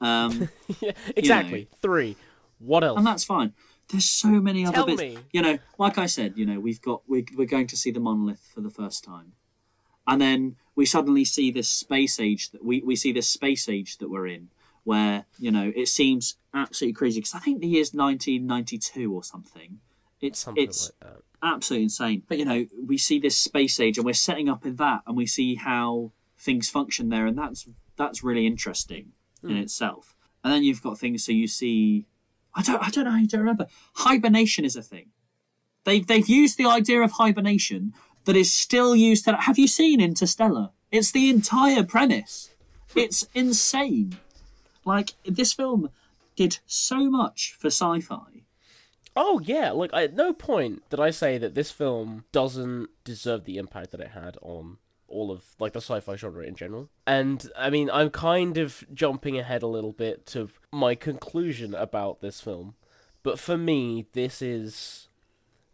Um, 0.00 0.48
yeah. 0.80 0.92
Exactly. 1.16 1.68
Three. 1.82 2.16
What 2.60 2.84
else? 2.84 2.98
and 2.98 3.06
that's 3.06 3.24
fine. 3.24 3.52
There's 3.88 4.08
so 4.08 4.28
many 4.28 4.64
other 4.64 4.74
Tell 4.74 4.86
bits. 4.86 5.00
me. 5.00 5.18
You 5.32 5.42
know, 5.42 5.58
like 5.78 5.98
I 5.98 6.06
said, 6.06 6.34
you 6.36 6.46
know, 6.46 6.58
we've 6.58 6.80
got 6.80 7.02
we're, 7.06 7.24
we're 7.36 7.46
going 7.46 7.66
to 7.68 7.76
see 7.76 7.90
the 7.90 8.00
monolith 8.00 8.50
for 8.54 8.60
the 8.60 8.70
first 8.70 9.04
time, 9.04 9.32
and 10.06 10.20
then 10.20 10.56
we 10.74 10.86
suddenly 10.86 11.24
see 11.24 11.50
this 11.50 11.68
space 11.68 12.18
age 12.18 12.50
that 12.50 12.64
we 12.64 12.80
we 12.80 12.96
see 12.96 13.12
this 13.12 13.28
space 13.28 13.68
age 13.68 13.98
that 13.98 14.10
we're 14.10 14.26
in, 14.26 14.48
where 14.84 15.26
you 15.38 15.50
know 15.50 15.72
it 15.76 15.88
seems 15.88 16.36
absolutely 16.54 16.94
crazy 16.94 17.20
because 17.20 17.34
I 17.34 17.40
think 17.40 17.60
the 17.60 17.68
year's 17.68 17.92
1992 17.92 19.12
or 19.12 19.22
something. 19.22 19.80
It's 20.20 20.40
Something 20.40 20.64
it's 20.64 20.90
like 21.02 21.12
that. 21.12 21.22
absolutely 21.42 21.84
insane. 21.84 22.22
But 22.26 22.38
you 22.38 22.44
know, 22.46 22.66
we 22.86 22.96
see 22.96 23.18
this 23.18 23.36
space 23.36 23.78
age, 23.78 23.98
and 23.98 24.06
we're 24.06 24.14
setting 24.14 24.48
up 24.48 24.64
in 24.64 24.76
that, 24.76 25.02
and 25.06 25.16
we 25.16 25.26
see 25.26 25.56
how 25.56 26.12
things 26.38 26.70
function 26.70 27.10
there, 27.10 27.26
and 27.26 27.36
that's 27.36 27.68
that's 27.96 28.24
really 28.24 28.46
interesting 28.46 29.12
in 29.42 29.50
hmm. 29.50 29.56
itself. 29.56 30.16
And 30.42 30.52
then 30.52 30.62
you've 30.62 30.82
got 30.82 30.98
things. 30.98 31.24
So 31.24 31.32
you 31.32 31.46
see, 31.46 32.06
I 32.54 32.62
don't, 32.62 32.82
I 32.82 32.90
don't 32.90 33.04
know. 33.04 33.10
how 33.12 33.18
you 33.18 33.26
don't 33.26 33.40
remember. 33.40 33.66
Hibernation 33.94 34.64
is 34.64 34.76
a 34.76 34.82
thing. 34.82 35.06
They've 35.84 36.06
they've 36.06 36.28
used 36.28 36.56
the 36.56 36.66
idea 36.66 37.02
of 37.02 37.12
hibernation 37.12 37.94
that 38.24 38.36
is 38.36 38.52
still 38.52 38.96
used 38.96 39.24
to. 39.24 39.36
Have 39.36 39.58
you 39.58 39.68
seen 39.68 40.00
Interstellar? 40.00 40.70
It's 40.90 41.10
the 41.10 41.28
entire 41.28 41.82
premise. 41.82 42.54
It's 42.94 43.26
insane. 43.34 44.16
Like 44.84 45.14
this 45.24 45.52
film 45.52 45.90
did 46.36 46.58
so 46.66 47.10
much 47.10 47.56
for 47.58 47.68
sci-fi. 47.68 48.44
Oh 49.16 49.40
yeah, 49.44 49.70
like 49.70 49.90
at 49.92 50.14
no 50.14 50.32
point 50.32 50.82
did 50.90 51.00
I 51.00 51.10
say 51.10 51.38
that 51.38 51.54
this 51.54 51.70
film 51.70 52.24
doesn't 52.32 52.88
deserve 53.04 53.44
the 53.44 53.58
impact 53.58 53.90
that 53.92 54.00
it 54.00 54.10
had 54.10 54.36
on 54.42 54.78
all 55.14 55.30
of 55.30 55.44
like 55.58 55.72
the 55.72 55.80
sci-fi 55.80 56.16
genre 56.16 56.44
in 56.44 56.56
general. 56.56 56.90
And 57.06 57.50
I 57.56 57.70
mean, 57.70 57.88
I'm 57.90 58.10
kind 58.10 58.58
of 58.58 58.84
jumping 58.92 59.38
ahead 59.38 59.62
a 59.62 59.68
little 59.68 59.92
bit 59.92 60.26
to 60.26 60.50
my 60.72 60.94
conclusion 60.94 61.74
about 61.74 62.20
this 62.20 62.40
film. 62.40 62.74
But 63.22 63.38
for 63.38 63.56
me, 63.56 64.06
this 64.12 64.42
is 64.42 65.08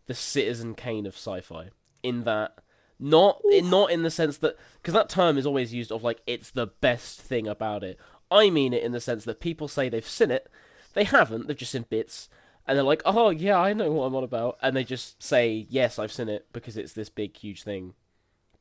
the 0.06 0.14
Citizen 0.14 0.74
Kane 0.74 1.06
of 1.06 1.14
sci-fi 1.14 1.70
in 2.02 2.24
that 2.24 2.58
not 2.98 3.40
in, 3.50 3.70
not 3.70 3.90
in 3.90 4.02
the 4.02 4.10
sense 4.10 4.36
that 4.38 4.56
because 4.80 4.94
that 4.94 5.08
term 5.08 5.38
is 5.38 5.46
always 5.46 5.72
used 5.72 5.90
of 5.90 6.04
like 6.04 6.20
it's 6.26 6.50
the 6.50 6.66
best 6.66 7.20
thing 7.20 7.48
about 7.48 7.82
it. 7.82 7.98
I 8.30 8.50
mean 8.50 8.72
it 8.72 8.82
in 8.82 8.92
the 8.92 9.00
sense 9.00 9.24
that 9.24 9.40
people 9.40 9.68
say 9.68 9.88
they've 9.88 10.06
seen 10.06 10.30
it, 10.30 10.48
they 10.92 11.04
haven't, 11.04 11.46
they've 11.46 11.56
just 11.56 11.72
seen 11.72 11.86
bits, 11.88 12.28
and 12.66 12.76
they're 12.76 12.84
like, 12.84 13.02
"Oh 13.04 13.30
yeah, 13.30 13.58
I 13.58 13.72
know 13.72 13.90
what 13.90 14.04
I'm 14.04 14.14
on 14.14 14.24
about," 14.24 14.58
and 14.62 14.76
they 14.76 14.84
just 14.84 15.22
say, 15.22 15.66
"Yes, 15.70 15.98
I've 15.98 16.12
seen 16.12 16.28
it," 16.28 16.46
because 16.52 16.76
it's 16.76 16.92
this 16.92 17.08
big, 17.08 17.36
huge 17.36 17.62
thing. 17.62 17.94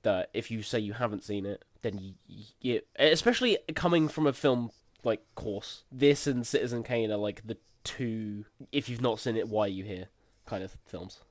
That 0.03 0.29
if 0.33 0.49
you 0.49 0.63
say 0.63 0.79
you 0.79 0.93
haven't 0.93 1.23
seen 1.23 1.45
it, 1.45 1.65
then 1.81 1.97
you, 1.97 2.13
you 2.61 2.81
especially 2.97 3.57
coming 3.75 4.07
from 4.07 4.27
a 4.27 4.33
film 4.33 4.71
like 5.03 5.21
course, 5.35 5.83
this 5.91 6.27
and 6.27 6.45
Citizen 6.45 6.83
Kane 6.83 7.11
are 7.11 7.17
like 7.17 7.45
the 7.45 7.57
two. 7.83 8.45
If 8.71 8.89
you've 8.89 9.01
not 9.01 9.19
seen 9.19 9.35
it, 9.35 9.47
why 9.47 9.65
are 9.65 9.69
you 9.69 9.83
here? 9.83 10.07
Kind 10.45 10.63
of 10.63 10.75
films. 10.85 11.21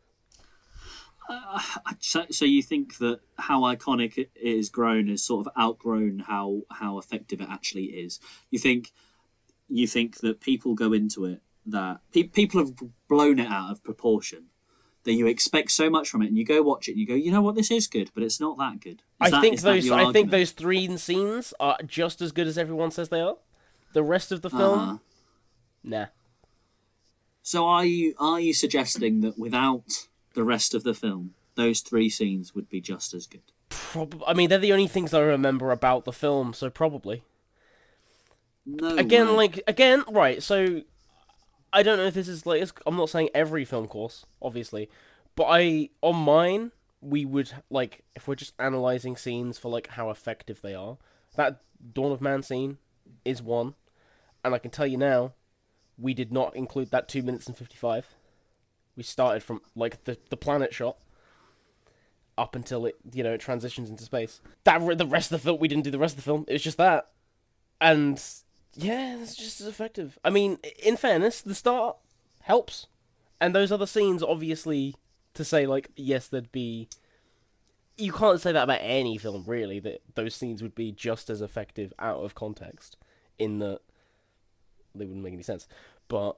Uh, 1.28 1.60
so, 2.00 2.24
so 2.30 2.44
you 2.46 2.62
think 2.62 2.96
that 2.98 3.20
how 3.36 3.60
iconic 3.62 4.16
it 4.16 4.30
is 4.34 4.70
grown 4.70 5.08
is 5.08 5.22
sort 5.22 5.46
of 5.46 5.52
outgrown 5.60 6.20
how 6.20 6.62
how 6.70 6.98
effective 6.98 7.40
it 7.40 7.48
actually 7.50 7.84
is? 7.84 8.18
You 8.50 8.58
think 8.58 8.92
you 9.68 9.86
think 9.86 10.18
that 10.18 10.40
people 10.40 10.74
go 10.74 10.92
into 10.94 11.26
it 11.26 11.42
that 11.66 12.00
pe- 12.12 12.22
people 12.22 12.60
have 12.60 12.72
blown 13.08 13.38
it 13.38 13.48
out 13.48 13.70
of 13.70 13.84
proportion. 13.84 14.46
That 15.08 15.14
you 15.14 15.26
expect 15.26 15.70
so 15.70 15.88
much 15.88 16.10
from 16.10 16.20
it, 16.20 16.26
and 16.26 16.36
you 16.36 16.44
go 16.44 16.60
watch 16.60 16.86
it, 16.86 16.90
and 16.92 17.00
you 17.00 17.06
go, 17.06 17.14
you 17.14 17.32
know 17.32 17.40
what, 17.40 17.54
this 17.54 17.70
is 17.70 17.86
good, 17.86 18.10
but 18.14 18.22
it's 18.22 18.38
not 18.40 18.58
that 18.58 18.78
good. 18.80 19.00
Is 19.00 19.02
I 19.22 19.30
that- 19.30 19.40
think 19.40 19.60
those. 19.62 19.90
I 19.90 20.12
think 20.12 20.30
those 20.30 20.50
three 20.50 20.94
scenes 20.98 21.54
are 21.58 21.78
just 21.86 22.20
as 22.20 22.30
good 22.30 22.46
as 22.46 22.58
everyone 22.58 22.90
says 22.90 23.08
they 23.08 23.22
are. 23.22 23.36
The 23.94 24.02
rest 24.02 24.30
of 24.32 24.42
the 24.42 24.50
film, 24.50 24.78
Uh-huh. 24.78 24.98
nah. 25.82 26.06
So 27.42 27.64
are 27.64 27.86
you 27.86 28.14
are 28.18 28.38
you 28.38 28.52
suggesting 28.52 29.22
that 29.22 29.38
without 29.38 30.06
the 30.34 30.44
rest 30.44 30.74
of 30.74 30.84
the 30.84 30.92
film, 30.92 31.32
those 31.54 31.80
three 31.80 32.10
scenes 32.10 32.54
would 32.54 32.68
be 32.68 32.80
just 32.82 33.14
as 33.14 33.26
good? 33.26 33.40
Prob- 33.70 34.22
I 34.26 34.34
mean, 34.34 34.50
they're 34.50 34.58
the 34.58 34.72
only 34.74 34.88
things 34.88 35.14
I 35.14 35.20
remember 35.20 35.70
about 35.70 36.04
the 36.04 36.12
film, 36.12 36.52
so 36.52 36.68
probably. 36.68 37.22
No. 38.66 38.94
again 38.98 39.28
way. 39.28 39.34
like 39.34 39.60
again 39.66 40.04
right 40.10 40.42
so 40.42 40.82
i 41.72 41.82
don't 41.82 41.98
know 41.98 42.06
if 42.06 42.14
this 42.14 42.28
is 42.28 42.46
like 42.46 42.68
i'm 42.86 42.96
not 42.96 43.10
saying 43.10 43.28
every 43.34 43.64
film 43.64 43.86
course 43.86 44.24
obviously 44.40 44.88
but 45.34 45.44
i 45.44 45.88
on 46.02 46.16
mine 46.16 46.72
we 47.00 47.24
would 47.24 47.52
like 47.70 48.02
if 48.14 48.26
we're 48.26 48.34
just 48.34 48.54
analyzing 48.58 49.16
scenes 49.16 49.58
for 49.58 49.68
like 49.68 49.88
how 49.88 50.10
effective 50.10 50.60
they 50.62 50.74
are 50.74 50.98
that 51.36 51.60
dawn 51.92 52.12
of 52.12 52.20
man 52.20 52.42
scene 52.42 52.78
is 53.24 53.42
one 53.42 53.74
and 54.44 54.54
i 54.54 54.58
can 54.58 54.70
tell 54.70 54.86
you 54.86 54.96
now 54.96 55.32
we 55.96 56.14
did 56.14 56.32
not 56.32 56.54
include 56.54 56.90
that 56.90 57.08
2 57.08 57.22
minutes 57.22 57.46
and 57.46 57.56
55 57.56 58.14
we 58.96 59.02
started 59.02 59.42
from 59.42 59.60
like 59.76 60.04
the 60.04 60.18
the 60.28 60.36
planet 60.36 60.74
shot 60.74 60.96
up 62.38 62.54
until 62.54 62.86
it 62.86 62.96
you 63.12 63.22
know 63.22 63.34
it 63.34 63.40
transitions 63.40 63.90
into 63.90 64.04
space. 64.04 64.40
That 64.64 64.80
the 64.96 65.06
rest 65.06 65.32
of 65.32 65.40
the 65.40 65.44
film 65.44 65.60
we 65.60 65.68
didn't 65.68 65.84
do 65.84 65.90
the 65.90 65.98
rest 65.98 66.12
of 66.12 66.24
the 66.24 66.28
film 66.28 66.44
it 66.48 66.54
was 66.54 66.62
just 66.62 66.78
that 66.78 67.10
and 67.80 68.22
yeah, 68.78 69.16
it's 69.20 69.34
just 69.34 69.60
as 69.60 69.66
effective. 69.66 70.18
I 70.24 70.30
mean, 70.30 70.58
in 70.80 70.96
fairness, 70.96 71.40
the 71.40 71.54
start 71.54 71.96
helps, 72.42 72.86
and 73.40 73.52
those 73.52 73.72
other 73.72 73.86
scenes, 73.86 74.22
obviously, 74.22 74.94
to 75.34 75.44
say 75.44 75.66
like 75.66 75.90
yes, 75.96 76.28
there'd 76.28 76.52
be. 76.52 76.88
You 77.96 78.12
can't 78.12 78.40
say 78.40 78.52
that 78.52 78.62
about 78.62 78.78
any 78.80 79.18
film, 79.18 79.42
really. 79.48 79.80
That 79.80 80.02
those 80.14 80.36
scenes 80.36 80.62
would 80.62 80.76
be 80.76 80.92
just 80.92 81.28
as 81.28 81.42
effective 81.42 81.92
out 81.98 82.20
of 82.20 82.36
context, 82.36 82.96
in 83.36 83.58
that 83.58 83.80
they 84.94 85.06
wouldn't 85.06 85.24
make 85.24 85.34
any 85.34 85.42
sense. 85.42 85.66
But 86.06 86.36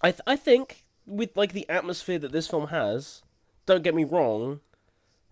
I 0.00 0.12
th- 0.12 0.22
I 0.28 0.36
think 0.36 0.84
with 1.06 1.36
like 1.36 1.54
the 1.54 1.68
atmosphere 1.68 2.20
that 2.20 2.30
this 2.30 2.46
film 2.46 2.68
has, 2.68 3.22
don't 3.66 3.82
get 3.82 3.96
me 3.96 4.04
wrong, 4.04 4.60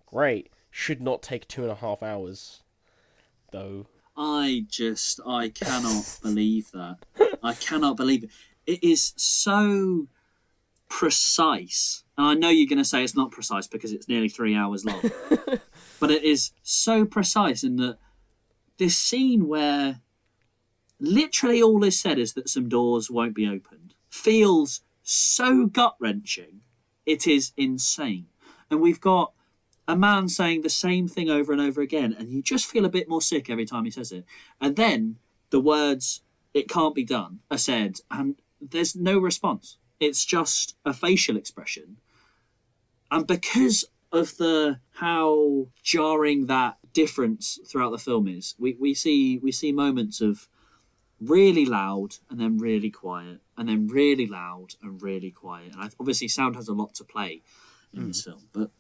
great 0.07 0.51
should 0.73 1.01
not 1.01 1.23
take 1.23 1.47
two 1.47 1.63
and 1.63 1.71
a 1.71 1.77
half 1.77 2.03
hours, 2.03 2.65
though. 3.53 3.87
I 4.23 4.67
just 4.69 5.19
I 5.27 5.49
cannot 5.49 6.19
believe 6.23 6.71
that. 6.73 6.99
I 7.43 7.55
cannot 7.55 7.97
believe 7.97 8.25
it. 8.25 8.31
It 8.67 8.85
is 8.85 9.15
so 9.17 10.09
precise. 10.91 12.05
And 12.19 12.27
I 12.27 12.35
know 12.35 12.51
you're 12.51 12.69
going 12.69 12.77
to 12.77 12.85
say 12.85 13.03
it's 13.03 13.17
not 13.17 13.31
precise 13.31 13.67
because 13.67 13.93
it's 13.93 14.09
nearly 14.09 14.29
three 14.29 14.55
hours 14.55 14.85
long. 14.85 15.01
but 16.01 16.11
it 16.11 16.23
is 16.23 16.53
so 16.63 17.07
precise 17.07 17.65
in 17.65 17.77
that 17.77 17.97
this 18.77 18.99
scene 18.99 19.49
where 19.49 20.01
literally 21.01 21.63
all 21.63 21.83
is 21.83 21.99
said 21.99 22.19
is 22.19 22.35
that 22.35 22.51
some 22.51 22.69
doors 22.69 23.11
won't 23.11 23.35
be 23.35 23.49
opened 23.49 23.95
feels 24.11 24.83
so 25.03 25.65
gut 25.65 25.97
wrenching. 25.99 26.61
It 27.07 27.27
is 27.27 27.53
insane. 27.57 28.27
And 28.71 28.83
we've 28.83 29.01
got 29.01 29.33
a 29.91 29.97
man 29.97 30.29
saying 30.29 30.63
the 30.63 30.71
same 30.71 31.09
thing 31.09 31.29
over 31.29 31.53
and 31.53 31.61
over 31.61 31.81
again, 31.81 32.15
and 32.17 32.31
you 32.31 32.43
just 32.43 32.67
feel 32.67 32.85
a 32.85 32.91
bit 32.91 33.09
more 33.09 33.21
sick 33.21 33.51
every 33.51 33.67
time 33.67 33.85
he 33.85 33.91
says 33.91 34.13
it. 34.13 34.25
And 34.61 34.77
then 34.77 35.17
the 35.51 35.61
words, 35.61 36.23
it 36.55 36.69
can't 36.69 36.95
be 36.95 37.05
done, 37.05 37.41
are 37.51 37.59
said, 37.59 37.99
and 38.09 38.37
there's 38.61 38.95
no 38.95 39.19
response. 39.19 39.79
It's 39.99 40.25
just 40.25 40.77
a 40.85 40.93
facial 40.93 41.37
expression. 41.37 41.97
And 43.11 43.27
because 43.27 43.85
of 44.13 44.37
the 44.37 44.79
how 44.93 45.69
jarring 45.83 46.47
that 46.47 46.79
difference 46.93 47.59
throughout 47.67 47.91
the 47.91 47.99
film 47.99 48.29
is, 48.29 48.55
we, 48.59 48.77
we 48.79 48.95
see 48.95 49.39
we 49.39 49.51
see 49.51 49.73
moments 49.73 50.21
of 50.21 50.49
really 51.21 51.67
loud 51.67 52.17
and 52.31 52.39
then 52.41 52.59
really 52.59 52.91
quiet, 52.91 53.41
and 53.59 53.69
then 53.69 53.89
really 53.89 54.27
loud 54.27 54.75
and 54.83 55.03
really 55.03 55.33
quiet. 55.33 55.73
And 55.73 55.83
I, 55.83 55.89
obviously, 55.99 56.29
sound 56.29 56.55
has 56.55 56.69
a 56.69 56.75
lot 56.75 56.95
to 56.95 57.05
play 57.05 57.43
in 57.93 58.07
this 58.07 58.23
mm. 58.23 58.27
film, 58.27 58.43
but 58.53 58.71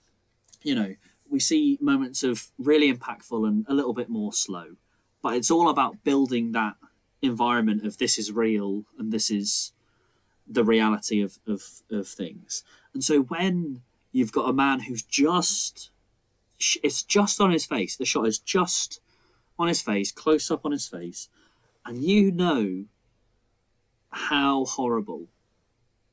you 0.62 0.74
know, 0.74 0.94
we 1.30 1.40
see 1.40 1.78
moments 1.80 2.22
of 2.22 2.50
really 2.58 2.92
impactful 2.92 3.46
and 3.46 3.64
a 3.68 3.74
little 3.74 3.94
bit 3.94 4.08
more 4.08 4.32
slow. 4.32 4.76
But 5.22 5.34
it's 5.34 5.50
all 5.50 5.68
about 5.68 6.02
building 6.02 6.52
that 6.52 6.74
environment 7.22 7.84
of 7.84 7.98
this 7.98 8.18
is 8.18 8.32
real 8.32 8.84
and 8.98 9.12
this 9.12 9.30
is 9.30 9.72
the 10.46 10.64
reality 10.64 11.22
of, 11.22 11.38
of, 11.46 11.62
of 11.90 12.08
things. 12.08 12.64
And 12.92 13.04
so 13.04 13.20
when 13.20 13.82
you've 14.12 14.32
got 14.32 14.48
a 14.48 14.52
man 14.52 14.80
who's 14.80 15.02
just, 15.02 15.90
it's 16.82 17.02
just 17.02 17.40
on 17.40 17.50
his 17.50 17.66
face, 17.66 17.96
the 17.96 18.04
shot 18.04 18.26
is 18.26 18.38
just 18.38 19.00
on 19.58 19.68
his 19.68 19.80
face, 19.80 20.10
close 20.10 20.50
up 20.50 20.64
on 20.64 20.72
his 20.72 20.88
face, 20.88 21.28
and 21.84 22.02
you 22.02 22.32
know 22.32 22.84
how 24.10 24.64
horrible 24.64 25.28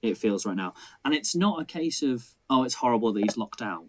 it 0.01 0.17
feels 0.17 0.45
right 0.45 0.55
now. 0.55 0.73
And 1.03 1.13
it's 1.13 1.35
not 1.35 1.61
a 1.61 1.65
case 1.65 2.03
of, 2.03 2.35
oh, 2.49 2.63
it's 2.63 2.75
horrible 2.75 3.13
that 3.13 3.23
he's 3.23 3.37
locked 3.37 3.61
out. 3.61 3.85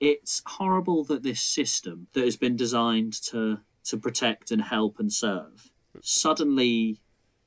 It's 0.00 0.42
horrible 0.46 1.04
that 1.04 1.22
this 1.22 1.40
system 1.40 2.08
that 2.14 2.24
has 2.24 2.36
been 2.36 2.56
designed 2.56 3.12
to, 3.24 3.60
to 3.84 3.96
protect 3.96 4.50
and 4.50 4.62
help 4.62 4.98
and 4.98 5.12
serve 5.12 5.70
suddenly 6.00 7.00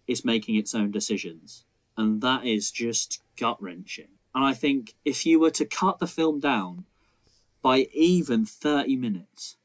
is 0.08 0.24
making 0.24 0.56
its 0.56 0.76
own 0.76 0.92
decisions. 0.92 1.66
And 1.98 2.22
that 2.22 2.46
is 2.46 2.72
just 2.72 3.22
gut 3.38 3.62
wrenching. 3.62 4.10
And 4.36 4.44
I 4.44 4.54
think 4.54 4.96
if 5.06 5.26
you 5.26 5.40
were 5.40 5.52
to 5.52 5.66
cut 5.66 6.00
the 6.00 6.08
film 6.08 6.40
down 6.40 6.86
by 7.62 7.88
even 7.94 8.46
30 8.46 8.96
minutes, 8.98 9.58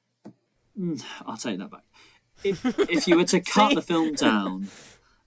mm, 0.79 1.03
I'll 1.27 1.37
take 1.37 1.59
that 1.59 1.71
back. 1.71 1.85
If, 2.45 2.65
if 2.91 3.09
you 3.09 3.17
were 3.17 3.25
to 3.25 3.41
cut 3.41 3.75
the 3.75 3.83
film 3.83 4.15
down, 4.15 4.69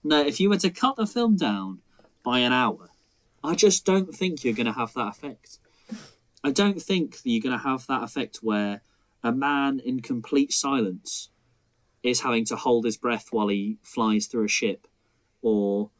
no, 0.04 0.24
if 0.24 0.40
you 0.40 0.48
were 0.48 0.58
to 0.58 0.70
cut 0.70 0.96
the 0.96 1.06
film 1.06 1.36
down 1.36 1.80
by 2.22 2.38
an 2.38 2.52
hour, 2.52 2.90
I 3.44 3.54
just 3.54 3.84
don't 3.84 4.14
think 4.14 4.44
you're 4.44 4.54
going 4.54 4.66
to 4.66 4.72
have 4.72 4.94
that 4.94 5.08
effect. 5.08 5.58
I 6.44 6.50
don't 6.50 6.82
think 6.82 7.22
that 7.22 7.30
you're 7.30 7.42
going 7.42 7.58
to 7.58 7.68
have 7.68 7.86
that 7.86 8.02
effect 8.02 8.38
where 8.42 8.82
a 9.22 9.32
man 9.32 9.80
in 9.84 10.00
complete 10.00 10.52
silence 10.52 11.30
is 12.02 12.20
having 12.20 12.44
to 12.46 12.56
hold 12.56 12.84
his 12.84 12.96
breath 12.96 13.28
while 13.30 13.48
he 13.48 13.78
flies 13.82 14.26
through 14.26 14.44
a 14.44 14.48
ship 14.48 14.88
or 15.40 15.90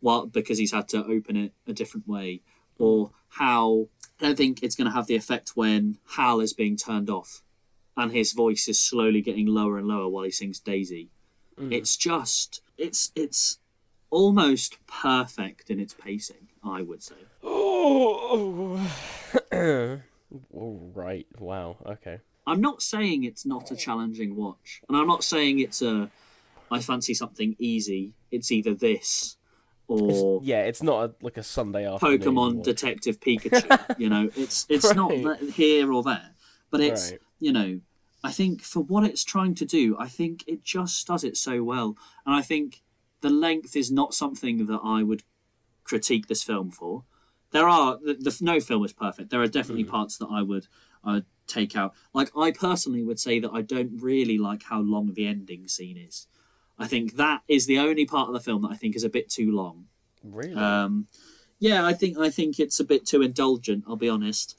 what 0.00 0.32
because 0.32 0.58
he's 0.58 0.72
had 0.72 0.88
to 0.88 1.04
open 1.04 1.36
it 1.36 1.52
a 1.66 1.72
different 1.72 2.08
way 2.08 2.40
or 2.78 3.10
how 3.28 3.88
I 4.20 4.26
don't 4.26 4.36
think 4.36 4.62
it's 4.62 4.74
going 4.74 4.88
to 4.88 4.94
have 4.94 5.06
the 5.06 5.14
effect 5.14 5.52
when 5.54 5.98
Hal 6.16 6.40
is 6.40 6.52
being 6.52 6.76
turned 6.76 7.08
off 7.08 7.42
and 7.96 8.12
his 8.12 8.32
voice 8.32 8.68
is 8.68 8.80
slowly 8.80 9.20
getting 9.20 9.46
lower 9.46 9.78
and 9.78 9.86
lower 9.86 10.08
while 10.08 10.24
he 10.24 10.30
sings 10.30 10.58
Daisy. 10.58 11.10
Mm. 11.58 11.72
It's 11.72 11.96
just 11.96 12.62
it's 12.76 13.12
it's 13.14 13.58
almost 14.10 14.78
perfect 14.86 15.70
in 15.70 15.78
its 15.78 15.94
pacing, 15.94 16.48
I 16.64 16.82
would 16.82 17.02
say. 17.02 17.14
Oh, 17.84 18.80
right. 20.94 21.26
Wow. 21.38 21.76
Okay. 21.86 22.18
I'm 22.46 22.60
not 22.60 22.82
saying 22.82 23.24
it's 23.24 23.46
not 23.46 23.70
a 23.70 23.76
challenging 23.76 24.34
watch, 24.36 24.82
and 24.88 24.96
I'm 24.96 25.06
not 25.06 25.24
saying 25.24 25.60
it's 25.60 25.82
a 25.82 26.10
I 26.70 26.80
fancy 26.80 27.14
something 27.14 27.54
easy. 27.58 28.14
It's 28.30 28.50
either 28.50 28.74
this 28.74 29.36
or 29.88 30.40
Yeah, 30.42 30.62
it's 30.62 30.82
not 30.82 31.04
a, 31.04 31.14
like 31.20 31.36
a 31.36 31.42
Sunday 31.42 31.86
afternoon. 31.86 32.18
Pokemon 32.20 32.58
or- 32.60 32.62
Detective 32.64 33.20
Pikachu. 33.20 33.94
you 33.98 34.08
know, 34.08 34.30
it's 34.36 34.66
it's 34.68 34.92
not 34.94 35.10
Right. 35.10 35.24
that 35.40 35.50
here 35.50 35.92
or 35.92 36.02
there, 36.02 36.30
but 36.70 36.80
it's 36.80 37.10
Right. 37.12 37.20
you 37.40 37.52
know, 37.52 37.80
I 38.24 38.32
think 38.32 38.62
for 38.62 38.80
what 38.80 39.04
it's 39.04 39.22
trying 39.24 39.54
to 39.56 39.64
do, 39.64 39.96
I 39.98 40.08
think 40.08 40.44
it 40.46 40.64
just 40.64 41.06
does 41.06 41.24
it 41.24 41.36
so 41.36 41.62
well, 41.62 41.96
and 42.26 42.34
I 42.34 42.42
think 42.42 42.82
the 43.20 43.30
length 43.30 43.76
is 43.76 43.90
not 43.92 44.14
something 44.14 44.66
that 44.66 44.80
I 44.82 45.02
would 45.04 45.22
critique 45.84 46.26
this 46.28 46.42
film 46.42 46.70
for. 46.70 47.04
There 47.52 47.68
are 47.68 47.98
the, 48.02 48.14
the 48.14 48.36
no 48.40 48.60
film 48.60 48.84
is 48.84 48.92
perfect. 48.92 49.30
There 49.30 49.40
are 49.42 49.46
definitely 49.46 49.84
parts 49.84 50.18
that 50.18 50.28
I 50.30 50.42
would 50.42 50.66
would 51.04 51.24
take 51.46 51.76
out. 51.76 51.94
Like 52.12 52.30
I 52.36 52.50
personally 52.50 53.02
would 53.02 53.20
say 53.20 53.38
that 53.40 53.50
I 53.52 53.62
don't 53.62 54.00
really 54.00 54.38
like 54.38 54.62
how 54.64 54.80
long 54.80 55.12
the 55.14 55.26
ending 55.26 55.68
scene 55.68 55.96
is. 55.96 56.26
I 56.78 56.86
think 56.86 57.16
that 57.16 57.42
is 57.48 57.66
the 57.66 57.78
only 57.78 58.06
part 58.06 58.28
of 58.28 58.34
the 58.34 58.40
film 58.40 58.62
that 58.62 58.70
I 58.72 58.76
think 58.76 58.96
is 58.96 59.04
a 59.04 59.08
bit 59.08 59.28
too 59.28 59.52
long. 59.54 59.86
Really? 60.24 60.54
Um, 60.54 61.06
yeah, 61.58 61.84
I 61.84 61.92
think 61.92 62.18
I 62.18 62.30
think 62.30 62.58
it's 62.58 62.80
a 62.80 62.84
bit 62.84 63.06
too 63.06 63.22
indulgent. 63.22 63.84
I'll 63.86 63.96
be 63.96 64.08
honest. 64.08 64.56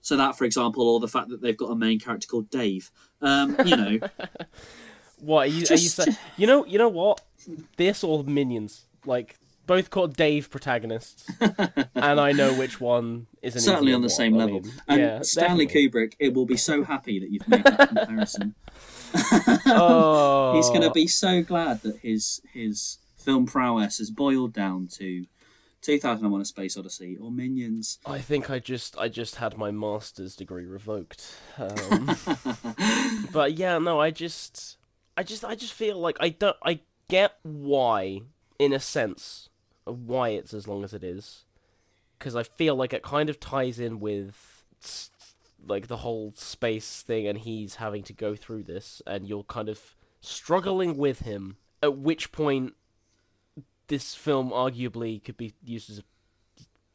So 0.00 0.16
that, 0.16 0.36
for 0.38 0.44
example, 0.44 0.88
or 0.88 1.00
the 1.00 1.08
fact 1.08 1.28
that 1.30 1.40
they've 1.40 1.56
got 1.56 1.70
a 1.70 1.74
main 1.74 1.98
character 1.98 2.28
called 2.28 2.48
Dave. 2.50 2.92
Um, 3.20 3.56
you 3.64 3.76
know, 3.76 3.98
what 5.20 5.40
are 5.42 5.46
you? 5.46 5.52
are 5.56 5.56
you 5.56 5.66
just- 5.66 6.08
You 6.36 6.46
know? 6.46 6.64
You 6.64 6.78
know 6.78 6.88
what? 6.88 7.20
This 7.76 8.04
or 8.04 8.22
Minions, 8.24 8.86
like 9.04 9.36
both 9.66 9.90
called 9.90 10.16
Dave 10.16 10.50
protagonists, 10.50 11.30
and 11.40 12.20
I 12.20 12.32
know 12.32 12.54
which 12.54 12.80
one 12.80 13.26
is 13.42 13.54
an 13.54 13.60
certainly 13.62 13.92
on 13.92 14.00
the 14.02 14.06
one. 14.06 14.10
same 14.10 14.34
I 14.34 14.38
level. 14.38 14.60
mean, 14.60 14.72
and 14.88 15.00
yeah, 15.00 15.22
Stanley 15.22 15.66
definitely. 15.66 16.06
Kubrick, 16.08 16.12
it 16.18 16.34
will 16.34 16.46
be 16.46 16.56
so 16.56 16.84
happy 16.84 17.18
that 17.18 17.30
you've 17.30 17.46
made 17.48 17.64
that 17.64 17.88
comparison. 17.88 18.54
Oh, 19.66 20.52
He's 20.56 20.68
going 20.68 20.82
to 20.82 20.90
be 20.90 21.06
so 21.06 21.42
glad 21.42 21.82
that 21.82 21.98
his 21.98 22.40
his 22.52 22.98
film 23.16 23.46
prowess 23.46 23.98
has 23.98 24.10
boiled 24.10 24.52
down 24.52 24.88
to 24.98 25.26
2001: 25.82 26.40
A 26.40 26.44
Space 26.44 26.76
Odyssey 26.76 27.16
or 27.20 27.30
Minions. 27.30 27.98
I 28.06 28.18
think 28.18 28.50
I 28.50 28.58
just 28.58 28.96
I 28.98 29.08
just 29.08 29.36
had 29.36 29.56
my 29.56 29.70
master's 29.70 30.36
degree 30.36 30.66
revoked. 30.66 31.36
Um, 31.58 32.16
but 33.32 33.54
yeah, 33.54 33.78
no, 33.78 34.00
I 34.00 34.10
just 34.10 34.76
I 35.16 35.22
just 35.22 35.44
I 35.44 35.54
just 35.54 35.72
feel 35.72 35.98
like 35.98 36.16
I 36.20 36.28
don't 36.30 36.56
I 36.62 36.80
get 37.08 37.36
why 37.42 38.20
in 38.58 38.72
a 38.72 38.80
sense 38.80 39.48
why 39.86 40.30
it's 40.30 40.54
as 40.54 40.68
long 40.68 40.84
as 40.84 40.92
it 40.92 41.04
is. 41.04 41.44
Because 42.18 42.36
I 42.36 42.42
feel 42.42 42.74
like 42.74 42.92
it 42.92 43.02
kind 43.02 43.28
of 43.28 43.40
ties 43.40 43.78
in 43.78 44.00
with 44.00 44.64
like 45.66 45.88
the 45.88 45.98
whole 45.98 46.32
space 46.36 47.02
thing 47.02 47.26
and 47.26 47.38
he's 47.38 47.76
having 47.76 48.02
to 48.04 48.12
go 48.12 48.36
through 48.36 48.62
this 48.62 49.02
and 49.06 49.26
you're 49.26 49.44
kind 49.44 49.68
of 49.68 49.94
struggling 50.20 50.96
with 50.96 51.20
him 51.20 51.56
at 51.82 51.98
which 51.98 52.30
point 52.30 52.74
this 53.88 54.14
film 54.14 54.50
arguably 54.50 55.22
could 55.22 55.36
be 55.36 55.54
used 55.64 55.90
as 55.90 55.98
a 55.98 56.02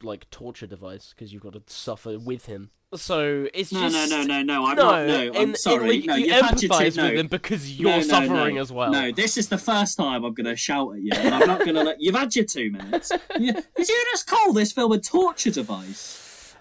like 0.04 0.28
torture 0.30 0.66
device 0.66 1.14
because 1.14 1.32
you've 1.32 1.42
got 1.42 1.52
to 1.54 1.62
suffer 1.66 2.18
with 2.18 2.46
him. 2.46 2.70
So 2.94 3.48
it's 3.54 3.72
No, 3.72 3.88
just 3.88 4.10
no, 4.10 4.22
no, 4.22 4.24
no, 4.26 4.42
no. 4.42 4.66
I'm 4.66 4.76
no, 4.76 4.82
not. 4.90 5.06
No, 5.06 5.20
I'm 5.28 5.34
in- 5.50 5.54
sorry. 5.56 6.00
in- 6.00 6.06
no, 6.06 6.14
you 6.14 6.26
you've 6.26 6.44
empathise. 6.44 6.96
No, 6.96 7.04
with 7.04 7.18
him 7.20 7.26
because 7.28 7.78
you're 7.80 7.90
no, 7.90 8.02
suffering 8.02 8.56
no. 8.56 8.60
as 8.60 8.70
well. 8.70 8.90
No, 8.92 9.10
this 9.12 9.38
is 9.38 9.48
the 9.48 9.56
first 9.56 9.96
time 9.96 10.24
I'm 10.24 10.34
going 10.34 10.44
to 10.46 10.56
shout 10.56 10.94
at 10.96 11.00
you, 11.02 11.12
and 11.14 11.34
I'm 11.34 11.46
not 11.46 11.60
going 11.60 11.74
to 11.74 11.82
let. 11.84 12.00
You've 12.02 12.14
had 12.14 12.36
your 12.36 12.44
two 12.44 12.70
minutes. 12.70 13.10
You, 13.38 13.52
did 13.54 13.88
you 13.88 14.04
just 14.12 14.26
call 14.26 14.52
this 14.52 14.72
film 14.72 14.92
a 14.92 14.98
torture 14.98 15.50
device? 15.50 16.54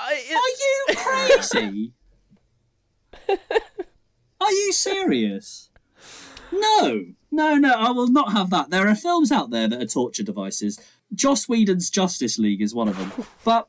I, 0.00 0.12
Are 0.90 0.94
you 0.94 0.96
crazy? 1.36 1.92
Are 4.40 4.52
you 4.52 4.72
serious? 4.72 5.70
No, 6.52 7.04
no, 7.30 7.56
no. 7.56 7.74
I 7.74 7.90
will 7.90 8.08
not 8.08 8.32
have 8.32 8.50
that. 8.50 8.70
There 8.70 8.88
are 8.88 8.94
films 8.94 9.30
out 9.30 9.50
there 9.50 9.68
that 9.68 9.82
are 9.82 9.86
torture 9.86 10.22
devices. 10.22 10.80
Joss 11.18 11.48
Whedon's 11.48 11.90
Justice 11.90 12.38
League 12.38 12.62
is 12.62 12.74
one 12.74 12.88
of 12.88 12.96
them. 12.96 13.12
But 13.44 13.68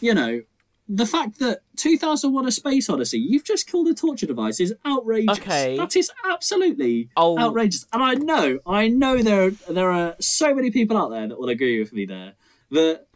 you 0.00 0.14
know, 0.14 0.42
the 0.88 1.06
fact 1.06 1.38
that 1.38 1.60
2001: 1.76 2.46
A 2.46 2.50
Space 2.50 2.90
Odyssey 2.90 3.18
you've 3.18 3.44
just 3.44 3.66
killed 3.66 3.88
a 3.88 3.94
torture 3.94 4.26
device 4.26 4.60
is 4.60 4.74
outrageous. 4.84 5.38
Okay. 5.38 5.76
that 5.78 5.94
is 5.96 6.10
absolutely 6.28 7.10
I'll- 7.16 7.38
outrageous. 7.38 7.86
And 7.92 8.02
I 8.02 8.14
know, 8.14 8.58
I 8.66 8.88
know 8.88 9.22
there 9.22 9.46
are, 9.46 9.50
there 9.72 9.90
are 9.90 10.16
so 10.20 10.54
many 10.54 10.70
people 10.70 10.96
out 10.96 11.10
there 11.10 11.26
that 11.28 11.38
will 11.38 11.48
agree 11.48 11.78
with 11.78 11.92
me 11.92 12.04
there 12.06 12.32
that 12.70 13.06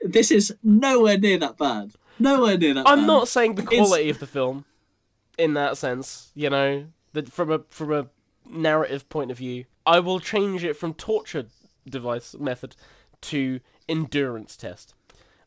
this 0.00 0.30
is 0.30 0.54
nowhere 0.62 1.18
near 1.18 1.38
that 1.38 1.56
bad. 1.58 1.92
Nowhere 2.18 2.58
near 2.58 2.74
that. 2.74 2.86
I'm 2.88 3.00
bad. 3.00 3.06
not 3.06 3.28
saying 3.28 3.54
the 3.54 3.62
It's- 3.62 3.78
quality 3.78 4.10
of 4.10 4.18
the 4.18 4.26
film, 4.26 4.64
in 5.38 5.54
that 5.54 5.76
sense. 5.78 6.30
You 6.34 6.50
know, 6.50 6.86
that 7.14 7.32
from 7.32 7.50
a 7.50 7.60
from 7.70 7.92
a 7.92 8.08
narrative 8.48 9.08
point 9.08 9.30
of 9.30 9.38
view, 9.38 9.64
I 9.86 10.00
will 10.00 10.18
change 10.20 10.64
it 10.64 10.76
from 10.76 10.92
torture 10.94 11.46
device 11.88 12.34
method 12.38 12.76
to 13.22 13.60
endurance 13.88 14.56
test 14.56 14.94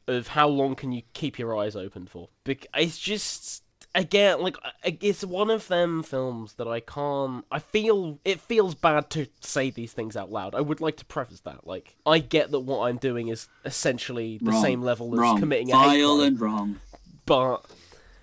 of 0.07 0.29
how 0.29 0.47
long 0.47 0.75
can 0.75 0.91
you 0.91 1.01
keep 1.13 1.39
your 1.39 1.57
eyes 1.57 1.75
open 1.75 2.05
for. 2.07 2.29
It's 2.45 2.97
just 2.99 3.63
again 3.95 4.41
like 4.41 4.57
it's 4.83 5.23
one 5.23 5.49
of 5.49 5.67
them 5.69 6.03
films 6.03 6.53
that 6.55 6.67
I 6.67 6.79
can't. 6.79 7.43
I 7.51 7.59
feel 7.59 8.19
it 8.25 8.39
feels 8.39 8.75
bad 8.75 9.09
to 9.11 9.27
say 9.39 9.69
these 9.69 9.93
things 9.93 10.15
out 10.15 10.31
loud. 10.31 10.53
I 10.53 10.61
would 10.61 10.81
like 10.81 10.97
to 10.97 11.05
preface 11.05 11.39
that. 11.41 11.65
Like 11.65 11.95
I 12.05 12.19
get 12.19 12.51
that 12.51 12.59
what 12.59 12.87
I'm 12.87 12.97
doing 12.97 13.29
is 13.29 13.47
essentially 13.63 14.37
the 14.41 14.51
Wrong. 14.51 14.61
same 14.63 14.81
level 14.81 15.13
as 15.13 15.19
wrong. 15.19 15.39
committing 15.39 15.71
a 15.71 15.77
hate 15.77 16.01
vile 16.01 16.17
crime 16.17 16.27
and 16.27 16.39
wrong. 16.41 16.79
but 17.25 17.65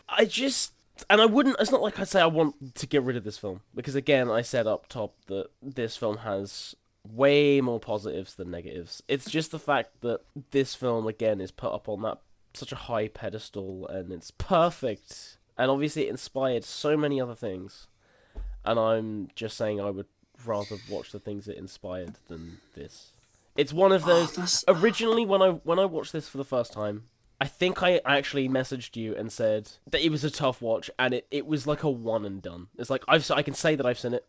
I 0.08 0.24
just 0.26 0.72
and 1.10 1.20
I 1.20 1.26
wouldn't. 1.26 1.56
It's 1.58 1.72
not 1.72 1.82
like 1.82 1.98
I 1.98 2.04
say 2.04 2.20
I 2.20 2.26
want 2.26 2.76
to 2.76 2.86
get 2.86 3.02
rid 3.02 3.16
of 3.16 3.24
this 3.24 3.38
film 3.38 3.62
because 3.74 3.94
again, 3.96 4.30
I 4.30 4.42
said 4.42 4.66
up 4.68 4.88
top 4.88 5.14
that 5.26 5.48
this 5.60 5.96
film 5.96 6.18
has 6.18 6.76
way 7.08 7.60
more 7.60 7.80
positives 7.80 8.34
than 8.34 8.50
negatives. 8.50 9.02
It's 9.08 9.30
just 9.30 9.50
the 9.50 9.58
fact 9.58 10.00
that 10.00 10.20
this 10.50 10.74
film 10.74 11.06
again 11.06 11.40
is 11.40 11.50
put 11.50 11.72
up 11.72 11.88
on 11.88 12.02
that 12.02 12.18
such 12.54 12.72
a 12.72 12.76
high 12.76 13.08
pedestal 13.08 13.86
and 13.88 14.12
it's 14.12 14.30
perfect 14.30 15.38
and 15.56 15.70
obviously 15.70 16.06
it 16.06 16.10
inspired 16.10 16.64
so 16.64 16.96
many 16.96 17.20
other 17.20 17.34
things. 17.34 17.86
And 18.64 18.78
I'm 18.78 19.28
just 19.34 19.56
saying 19.56 19.80
I 19.80 19.90
would 19.90 20.06
rather 20.46 20.76
watch 20.88 21.12
the 21.12 21.18
things 21.18 21.48
it 21.48 21.56
inspired 21.56 22.14
than 22.28 22.58
this. 22.74 23.10
It's 23.56 23.72
one 23.72 23.92
of 23.92 24.04
oh, 24.04 24.06
those 24.06 24.32
that's- 24.32 24.64
originally 24.68 25.26
when 25.26 25.42
I 25.42 25.50
when 25.50 25.78
I 25.78 25.84
watched 25.84 26.12
this 26.12 26.28
for 26.28 26.38
the 26.38 26.44
first 26.44 26.72
time, 26.72 27.04
I 27.40 27.46
think 27.46 27.82
I 27.82 28.00
actually 28.04 28.48
messaged 28.48 28.96
you 28.96 29.14
and 29.14 29.32
said 29.32 29.70
that 29.90 30.04
it 30.04 30.10
was 30.10 30.24
a 30.24 30.30
tough 30.30 30.62
watch 30.62 30.90
and 30.98 31.12
it, 31.12 31.26
it 31.30 31.46
was 31.46 31.66
like 31.66 31.82
a 31.82 31.90
one 31.90 32.24
and 32.24 32.40
done. 32.40 32.68
It's 32.78 32.90
like 32.90 33.04
I've 33.08 33.28
I 33.30 33.42
can 33.42 33.54
say 33.54 33.74
that 33.74 33.84
I've 33.84 33.98
seen 33.98 34.14
it, 34.14 34.26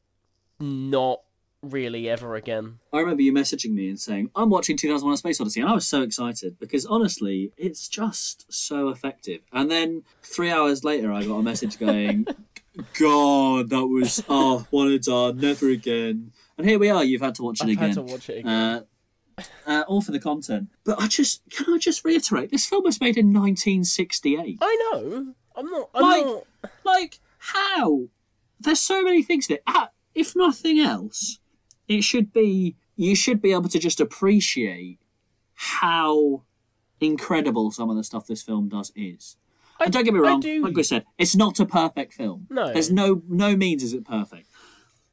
not 0.60 1.22
really 1.64 2.10
ever 2.10 2.36
again. 2.36 2.80
I 2.92 3.00
remember 3.00 3.22
you 3.24 3.34
messaging 3.34 3.72
me 3.72 3.90
and 3.90 4.00
saying, 4.00 4.30
I'm 4.36 4.50
watching 4.50 4.78
2001 4.78 5.14
A 5.14 5.18
Space 5.18 5.42
Odyssey, 5.42 5.62
and 5.62 5.70
I 5.70 5.74
was 5.74 5.88
so 5.88 6.02
excited 6.02 6.60
because 6.60 6.86
honestly, 6.86 7.52
it's 7.58 7.88
just 7.88 8.46
so 8.54 8.90
effective. 8.90 9.42
And 9.52 9.72
then 9.72 10.04
three 10.22 10.52
hours 10.52 10.84
later, 10.84 11.12
I 11.12 11.24
got 11.24 11.36
a 11.38 11.44
message 11.44 11.80
going, 11.80 12.28
God, 13.00 13.70
that 13.70 13.86
was, 13.88 14.24
oh, 14.30 14.68
one 14.70 14.90
and 14.92 15.02
done, 15.02 15.38
never 15.40 15.70
again. 15.70 16.32
And 16.58 16.68
here 16.68 16.78
we 16.80 16.90
are, 16.90 17.04
you've 17.04 17.22
had 17.22 17.36
to 17.36 17.44
watch 17.44 17.62
it 17.62 17.66
I've 17.66 17.70
again. 17.72 17.88
had 17.90 17.94
to 17.96 18.02
watch 18.04 18.30
it 18.30 18.40
again. 18.40 18.48
Uh, 18.52 18.82
uh, 19.66 19.84
all 19.88 20.02
for 20.02 20.12
the 20.12 20.20
content. 20.20 20.70
But 20.84 21.02
I 21.02 21.08
just 21.08 21.42
can 21.50 21.74
I 21.74 21.78
just 21.80 22.06
reiterate, 22.06 22.52
this 22.52 22.66
film 22.68 22.84
was 22.84 23.02
made 23.02 23.18
in 23.18 23.34
1968. 23.34 24.60
I 24.62 24.90
know. 24.94 25.34
I'm 25.56 25.66
not. 25.70 25.90
I'm 25.96 26.02
Like- 26.04 26.26
not. 26.26 26.44
Like 26.84 27.20
how? 27.40 28.04
There's 28.60 28.80
so 28.80 29.02
many 29.04 29.24
things 29.24 29.48
that, 29.48 29.62
uh, 29.68 29.88
if 30.16 30.36
nothing 30.36 30.80
else, 30.80 31.40
it 31.98 32.04
should 32.04 32.32
be 32.34 32.76
you 32.96 33.16
should 33.16 33.42
be 33.42 33.52
able 33.52 33.70
to 33.70 33.80
just 33.80 34.00
appreciate 34.00 35.00
how 35.56 36.44
incredible 37.00 37.72
some 37.72 37.90
of 37.90 37.96
the 37.96 38.04
stuff 38.04 38.28
this 38.28 38.42
film 38.44 38.70
does 38.70 38.92
is. 38.96 39.38
I- 39.80 39.86
and 39.86 39.94
don't 39.94 40.04
get 40.04 40.14
me 40.14 40.20
I 40.20 40.24
wrong, 40.24 40.40
do. 40.40 40.64
like 40.64 40.76
we 40.76 40.84
said, 40.84 41.06
it's 41.18 41.36
not 41.36 41.60
a 41.60 41.66
perfect 41.66 42.14
film. 42.14 42.48
No. 42.50 42.72
There's 42.72 42.92
no 42.92 43.22
no 43.28 43.56
means 43.56 43.84
is 43.84 43.94
it 43.94 44.06
perfect. 44.06 44.48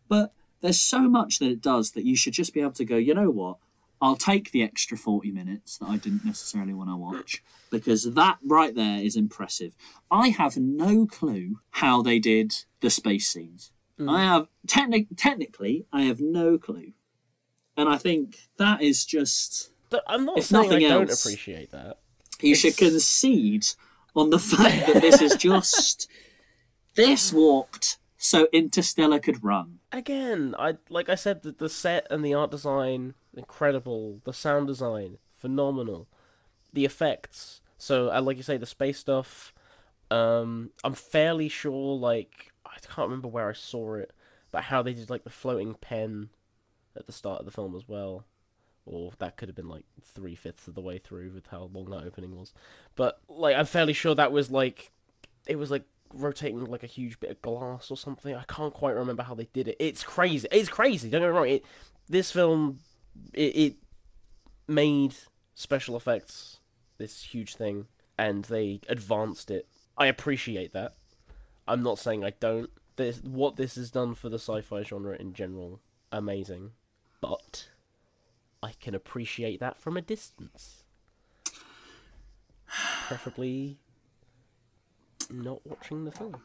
But 0.08 0.32
there's 0.60 0.78
so 0.80 1.08
much 1.08 1.38
that 1.38 1.50
it 1.50 1.62
does 1.62 1.92
that 1.92 2.04
you 2.04 2.16
should 2.16 2.34
just 2.34 2.52
be 2.52 2.60
able 2.60 2.72
to 2.72 2.84
go, 2.84 2.96
you 2.96 3.14
know 3.14 3.30
what? 3.30 3.56
I'll 4.02 4.16
take 4.16 4.50
the 4.50 4.62
extra 4.62 4.96
40 4.96 5.30
minutes 5.30 5.76
that 5.78 5.86
I 5.86 5.96
didn't 5.98 6.24
necessarily 6.24 6.72
want 6.72 6.88
to 6.90 6.96
watch 6.96 7.42
because 7.70 8.04
that 8.14 8.38
right 8.42 8.74
there 8.74 8.98
is 9.02 9.14
impressive. 9.14 9.74
I 10.10 10.28
have 10.28 10.56
no 10.56 11.06
clue 11.06 11.60
how 11.72 12.00
they 12.02 12.18
did 12.18 12.64
the 12.80 12.88
space 12.90 13.28
scenes. 13.28 13.72
I 14.08 14.22
have 14.22 14.48
technic- 14.66 15.08
technically 15.16 15.86
I 15.92 16.02
have 16.02 16.20
no 16.20 16.58
clue. 16.58 16.92
And 17.76 17.88
I 17.88 17.96
think 17.96 18.48
that 18.56 18.82
is 18.82 19.04
just 19.04 19.70
Th- 19.90 20.02
I'm 20.06 20.24
not 20.24 20.38
If 20.38 20.44
saying 20.44 20.64
I 20.64 20.66
nothing 20.78 20.88
don't 20.88 21.12
appreciate 21.12 21.70
that. 21.72 21.98
you 22.40 22.54
should 22.54 22.76
concede 22.76 23.66
on 24.14 24.30
the 24.30 24.38
fact 24.38 24.86
that 24.86 25.00
this 25.00 25.20
is 25.20 25.34
just 25.38 26.08
this 26.94 27.32
walked 27.32 27.98
so 28.16 28.48
Interstellar 28.52 29.18
could 29.18 29.42
run. 29.42 29.78
Again, 29.92 30.54
I 30.58 30.76
like 30.88 31.08
I 31.08 31.14
said, 31.14 31.42
the, 31.42 31.52
the 31.52 31.68
set 31.68 32.06
and 32.10 32.24
the 32.24 32.34
art 32.34 32.50
design 32.50 33.14
incredible. 33.34 34.20
The 34.24 34.32
sound 34.32 34.66
design 34.66 35.18
phenomenal. 35.36 36.06
The 36.72 36.84
effects. 36.84 37.60
So, 37.78 38.12
uh, 38.12 38.20
like 38.20 38.36
you 38.36 38.42
say, 38.42 38.56
the 38.58 38.66
space 38.66 38.98
stuff. 38.98 39.52
Um, 40.10 40.70
I'm 40.84 40.92
fairly 40.94 41.48
sure. 41.48 41.96
Like 41.96 42.52
I 42.74 42.78
can't 42.78 43.08
remember 43.08 43.28
where 43.28 43.48
I 43.48 43.52
saw 43.52 43.94
it, 43.94 44.12
but 44.50 44.64
how 44.64 44.82
they 44.82 44.94
did 44.94 45.10
like 45.10 45.24
the 45.24 45.30
floating 45.30 45.74
pen 45.74 46.30
at 46.96 47.06
the 47.06 47.12
start 47.12 47.40
of 47.40 47.46
the 47.46 47.52
film 47.52 47.74
as 47.74 47.88
well. 47.88 48.24
Or 48.86 49.12
that 49.18 49.36
could 49.36 49.48
have 49.48 49.56
been 49.56 49.68
like 49.68 49.84
three 50.02 50.34
fifths 50.34 50.66
of 50.66 50.74
the 50.74 50.80
way 50.80 50.98
through 50.98 51.32
with 51.32 51.46
how 51.48 51.70
long 51.72 51.90
that 51.90 52.04
opening 52.04 52.36
was. 52.36 52.52
But 52.96 53.20
like 53.28 53.56
I'm 53.56 53.66
fairly 53.66 53.92
sure 53.92 54.14
that 54.14 54.32
was 54.32 54.50
like 54.50 54.90
it 55.46 55.56
was 55.56 55.70
like 55.70 55.84
rotating 56.12 56.64
like 56.64 56.82
a 56.82 56.88
huge 56.88 57.20
bit 57.20 57.30
of 57.30 57.42
glass 57.42 57.90
or 57.90 57.96
something. 57.96 58.34
I 58.34 58.44
can't 58.48 58.74
quite 58.74 58.96
remember 58.96 59.22
how 59.22 59.34
they 59.34 59.48
did 59.52 59.68
it. 59.68 59.76
It's 59.78 60.02
crazy. 60.02 60.48
It's 60.50 60.68
crazy. 60.68 61.08
Don't 61.10 61.20
get 61.20 61.28
me 61.28 61.36
wrong. 61.36 61.48
It, 61.48 61.64
this 62.08 62.32
film, 62.32 62.80
it, 63.32 63.56
it 63.56 63.74
made 64.66 65.14
special 65.54 65.96
effects 65.96 66.60
this 67.00 67.22
huge 67.22 67.56
thing, 67.56 67.86
and 68.16 68.44
they 68.44 68.80
advanced 68.88 69.50
it. 69.50 69.66
I 69.96 70.06
appreciate 70.06 70.72
that. 70.74 70.94
I'm 71.70 71.84
not 71.84 72.00
saying 72.00 72.24
I 72.24 72.32
don't. 72.40 72.68
This 72.96 73.20
what 73.22 73.54
this 73.54 73.76
has 73.76 73.92
done 73.92 74.14
for 74.16 74.28
the 74.28 74.38
sci-fi 74.38 74.82
genre 74.82 75.16
in 75.16 75.32
general, 75.32 75.80
amazing. 76.10 76.72
But 77.20 77.68
I 78.60 78.72
can 78.80 78.94
appreciate 78.94 79.60
that 79.60 79.78
from 79.78 79.96
a 79.96 80.02
distance. 80.02 80.82
Preferably 83.06 83.78
not 85.30 85.64
watching 85.64 86.04
the 86.04 86.10
film. 86.10 86.36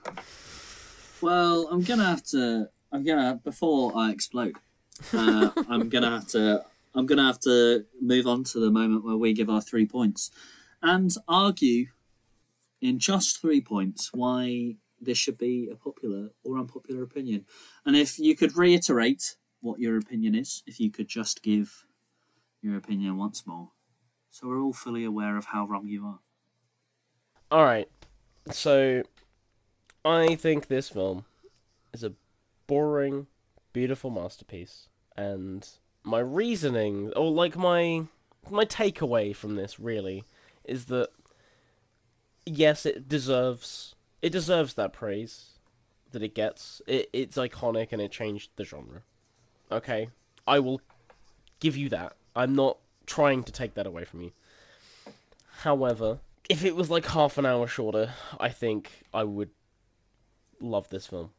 Well, 1.22 1.70
I'm 1.72 1.82
gonna 1.82 2.06
have 2.06 2.24
to. 2.26 2.70
I'm 2.92 3.04
gonna 3.04 3.40
before 3.44 3.94
I 3.96 4.12
explode. 4.12 4.56
Uh, 5.12 5.50
I'm 5.70 5.90
gonna 5.90 6.12
have 6.12 6.28
to. 6.30 6.64
I'm 6.94 7.08
gonna 7.08 7.26
have 7.26 7.40
to 7.42 7.86
move 8.00 8.28
on 8.28 8.44
to 8.46 8.60
the 8.60 8.70
moment 8.70 9.04
where 9.04 9.18
we 9.18 9.34
give 9.34 9.50
our 9.50 9.62
three 9.62 9.88
points, 9.88 10.30
and 10.84 11.12
argue 11.28 11.88
in 12.80 13.00
just 13.00 13.42
three 13.42 13.62
points 13.62 14.12
why 14.14 14.76
this 15.00 15.18
should 15.18 15.38
be 15.38 15.70
a 15.72 15.76
popular 15.76 16.30
or 16.44 16.58
unpopular 16.58 17.04
opinion. 17.04 17.46
And 17.86 17.96
if 17.96 18.20
you 18.20 18.36
could 18.36 18.58
reiterate 18.58 19.36
what 19.62 19.80
your 19.80 19.98
opinion 19.98 20.36
is, 20.36 20.64
if 20.66 20.80
you 20.80 20.92
could 20.92 21.08
just 21.08 21.44
give 21.44 21.86
your 22.62 22.78
opinion 22.78 23.18
once 23.18 23.46
more, 23.46 23.72
so 24.30 24.48
we're 24.48 24.62
all 24.62 24.74
fully 24.74 25.04
aware 25.04 25.38
of 25.38 25.46
how 25.46 25.66
wrong 25.66 25.88
you 25.88 26.06
are. 26.06 26.20
All 27.52 27.64
right. 27.64 27.90
So, 28.52 29.04
I 30.04 30.36
think 30.36 30.68
this 30.68 30.90
film 30.90 31.26
is 31.94 32.04
a 32.04 32.14
boring, 32.68 33.28
beautiful 33.74 34.10
masterpiece, 34.10 34.90
and 35.16 35.68
my 36.04 36.20
reasoning, 36.20 37.12
or 37.16 37.32
like 37.32 37.56
my 37.58 38.06
my 38.50 38.66
takeaway 38.66 39.36
from 39.36 39.56
this, 39.56 39.80
really, 39.80 40.26
is 40.64 40.86
that 40.86 41.10
yes, 42.46 42.86
it 42.86 43.10
deserves 43.10 43.95
it 44.26 44.32
deserves 44.32 44.74
that 44.74 44.92
praise 44.92 45.52
that 46.12 46.24
it 46.24 46.34
gets. 46.34 46.82
It 46.88 47.12
it's 47.14 47.38
iconic 47.38 47.90
and 47.92 48.02
it 48.02 48.12
changed 48.12 48.50
the 48.56 48.64
genre. 48.64 49.04
Okay, 49.72 50.10
I 50.48 50.58
will 50.58 50.82
give 51.60 51.78
you 51.78 51.90
that. 51.90 52.14
I'm 52.36 52.56
not 52.56 52.80
trying 53.06 53.44
to 53.44 53.52
take 53.52 53.76
that 53.76 53.86
away 53.86 54.04
from 54.04 54.22
you. 54.22 54.32
However, 55.60 56.22
if 56.50 56.66
it 56.66 56.76
was 56.76 56.90
like 56.90 57.06
half 57.06 57.38
an 57.38 57.46
hour 57.46 57.68
shorter, 57.68 58.14
I 58.40 58.50
think 58.50 58.90
I 59.14 59.24
would 59.24 59.52
love 60.60 60.90
this 60.90 61.06
film. 61.06 61.30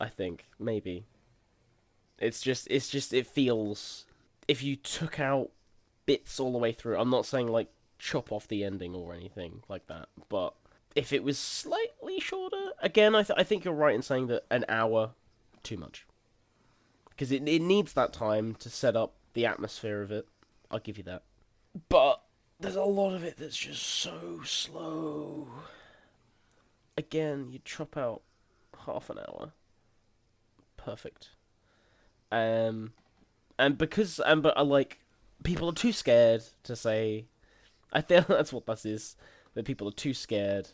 I 0.00 0.06
think 0.06 0.44
maybe. 0.56 1.06
It's 2.16 2.40
just 2.40 2.68
it's 2.70 2.88
just 2.88 3.12
it 3.12 3.26
feels 3.26 4.04
if 4.46 4.62
you 4.62 4.76
took 4.76 5.18
out 5.18 5.50
bits 6.06 6.38
all 6.38 6.52
the 6.52 6.58
way 6.58 6.70
through. 6.70 6.96
I'm 6.96 7.10
not 7.10 7.26
saying 7.26 7.48
like 7.48 7.72
chop 7.98 8.30
off 8.30 8.46
the 8.46 8.62
ending 8.62 8.94
or 8.94 9.14
anything 9.14 9.64
like 9.68 9.88
that, 9.88 10.10
but 10.28 10.54
if 10.94 11.12
it 11.12 11.22
was 11.22 11.38
slightly 11.38 12.20
shorter, 12.20 12.72
again 12.82 13.14
I 13.14 13.22
th- 13.22 13.38
I 13.38 13.44
think 13.44 13.64
you're 13.64 13.74
right 13.74 13.94
in 13.94 14.02
saying 14.02 14.26
that 14.28 14.44
an 14.50 14.64
hour 14.68 15.12
too 15.62 15.76
much. 15.76 16.06
Cuz 17.16 17.30
it 17.30 17.46
it 17.46 17.62
needs 17.62 17.92
that 17.92 18.12
time 18.12 18.54
to 18.56 18.70
set 18.70 18.96
up 18.96 19.14
the 19.34 19.46
atmosphere 19.46 20.02
of 20.02 20.10
it. 20.10 20.26
I'll 20.70 20.78
give 20.78 20.98
you 20.98 21.04
that. 21.04 21.22
But 21.88 22.22
there's 22.58 22.76
a 22.76 22.82
lot 22.82 23.14
of 23.14 23.24
it 23.24 23.36
that's 23.38 23.56
just 23.56 23.82
so 23.82 24.42
slow. 24.44 25.48
Again, 26.96 27.48
you 27.50 27.60
chop 27.64 27.96
out 27.96 28.22
half 28.86 29.08
an 29.10 29.18
hour. 29.18 29.52
Perfect. 30.76 31.30
Um, 32.32 32.92
and 33.58 33.76
because 33.76 34.20
and 34.20 34.42
but 34.42 34.56
I 34.56 34.62
like 34.62 35.00
people 35.42 35.68
are 35.68 35.74
too 35.74 35.92
scared 35.92 36.42
to 36.64 36.76
say. 36.76 37.26
I 37.92 38.00
think 38.00 38.26
that's 38.28 38.52
what 38.52 38.66
this 38.66 38.84
is. 38.84 39.16
That 39.54 39.64
people 39.64 39.88
are 39.88 39.92
too 39.92 40.14
scared 40.14 40.68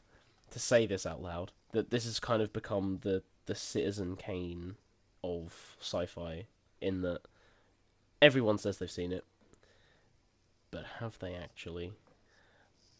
to 0.51 0.59
say 0.59 0.87
this 0.87 1.07
out 1.07 1.23
loud. 1.23 1.53
That 1.73 1.91
this 1.91 2.05
has 2.05 2.21
kind 2.21 2.43
of 2.43 2.53
become 2.53 3.01
the 3.03 3.23
the 3.47 3.55
Citizen 3.55 4.17
Kane 4.17 4.77
of 5.23 5.77
sci-fi. 5.81 6.47
In 6.81 7.03
that 7.03 7.21
everyone 8.21 8.59
says 8.59 8.79
they've 8.79 8.91
seen 8.91 9.13
it, 9.13 9.25
but 10.71 10.85
have 11.01 11.19
they 11.19 11.35
actually? 11.35 11.93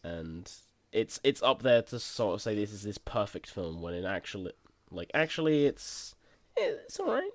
And 0.03 0.51
it's 0.91 1.19
it's 1.23 1.43
up 1.43 1.61
there 1.61 1.81
to 1.83 1.99
sort 1.99 2.35
of 2.35 2.41
say 2.41 2.55
this 2.55 2.71
is 2.71 2.83
this 2.83 2.97
perfect 2.97 3.49
film 3.49 3.81
when 3.81 3.93
in 3.93 4.05
actually 4.05 4.53
like 4.89 5.11
actually 5.13 5.65
it's 5.65 6.15
it's 6.55 6.99
all 6.99 7.07
right. 7.07 7.31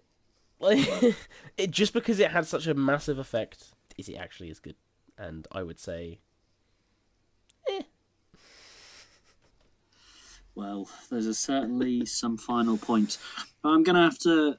Like 0.59 0.89
it 1.57 1.71
just 1.71 1.93
because 1.93 2.19
it 2.19 2.31
had 2.31 2.47
such 2.47 2.67
a 2.67 2.75
massive 2.75 3.19
effect, 3.19 3.67
is 3.99 4.09
it 4.09 4.17
actually 4.17 4.51
as 4.51 4.59
good? 4.59 4.77
And 5.19 5.47
I 5.53 5.63
would 5.63 5.79
say, 5.79 6.21
Well, 10.55 10.89
there's 11.11 11.39
certainly 11.39 12.05
some 12.05 12.37
final 12.37 12.77
points. 12.77 13.19
I'm 13.65 13.83
going 13.83 13.97
to 13.97 14.03
have 14.03 14.19
to 14.21 14.59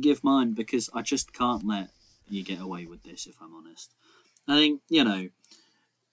give 0.00 0.22
mine 0.22 0.52
because 0.52 0.88
I 0.94 1.02
just 1.02 1.32
can't 1.32 1.66
let 1.66 1.90
you 2.28 2.44
get 2.44 2.60
away 2.60 2.86
with 2.86 3.02
this, 3.02 3.26
if 3.26 3.36
I'm 3.40 3.54
honest. 3.54 3.94
I 4.46 4.56
think, 4.56 4.82
you 4.88 5.04
know, 5.04 5.28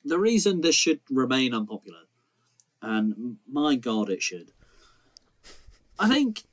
the 0.03 0.19
reason 0.19 0.61
this 0.61 0.75
should 0.75 1.01
remain 1.09 1.53
unpopular, 1.53 2.01
and 2.81 3.37
my 3.49 3.75
God, 3.75 4.09
it 4.09 4.21
should, 4.21 4.51
I 5.97 6.07
think 6.09 6.43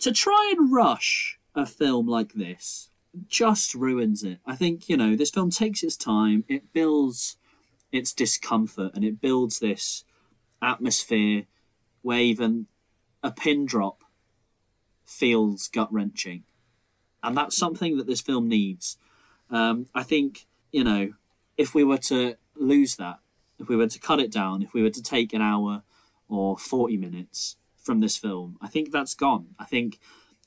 to 0.00 0.12
try 0.12 0.52
and 0.56 0.72
rush 0.72 1.38
a 1.54 1.64
film 1.66 2.08
like 2.08 2.34
this 2.34 2.90
just 3.28 3.74
ruins 3.74 4.22
it. 4.22 4.38
I 4.46 4.56
think, 4.56 4.88
you 4.88 4.96
know, 4.96 5.16
this 5.16 5.30
film 5.30 5.50
takes 5.50 5.82
its 5.82 5.96
time, 5.96 6.44
it 6.48 6.72
builds 6.72 7.36
its 7.92 8.12
discomfort, 8.12 8.92
and 8.94 9.04
it 9.04 9.20
builds 9.20 9.58
this 9.58 10.04
atmosphere 10.62 11.44
where 12.02 12.20
even 12.20 12.66
a 13.22 13.30
pin 13.30 13.66
drop 13.66 14.04
feels 15.04 15.68
gut 15.68 15.92
wrenching. 15.92 16.44
And 17.22 17.36
that's 17.36 17.56
something 17.56 17.96
that 17.98 18.06
this 18.06 18.20
film 18.20 18.48
needs. 18.48 18.96
Um, 19.50 19.86
I 19.94 20.02
think, 20.02 20.46
you 20.72 20.84
know, 20.84 21.12
if 21.56 21.74
we 21.74 21.84
were 21.84 21.98
to 21.98 22.36
lose 22.56 22.96
that, 22.96 23.18
if 23.58 23.68
we 23.68 23.76
were 23.76 23.88
to 23.88 23.98
cut 23.98 24.20
it 24.20 24.32
down, 24.32 24.62
if 24.62 24.72
we 24.72 24.82
were 24.82 24.90
to 24.90 25.02
take 25.02 25.32
an 25.32 25.42
hour 25.42 25.82
or 26.28 26.56
40 26.56 26.96
minutes 26.96 27.56
from 27.76 28.00
this 28.00 28.16
film, 28.16 28.56
I 28.60 28.68
think 28.68 28.90
that's 28.90 29.14
gone. 29.14 29.48
I 29.58 29.64
think 29.64 29.98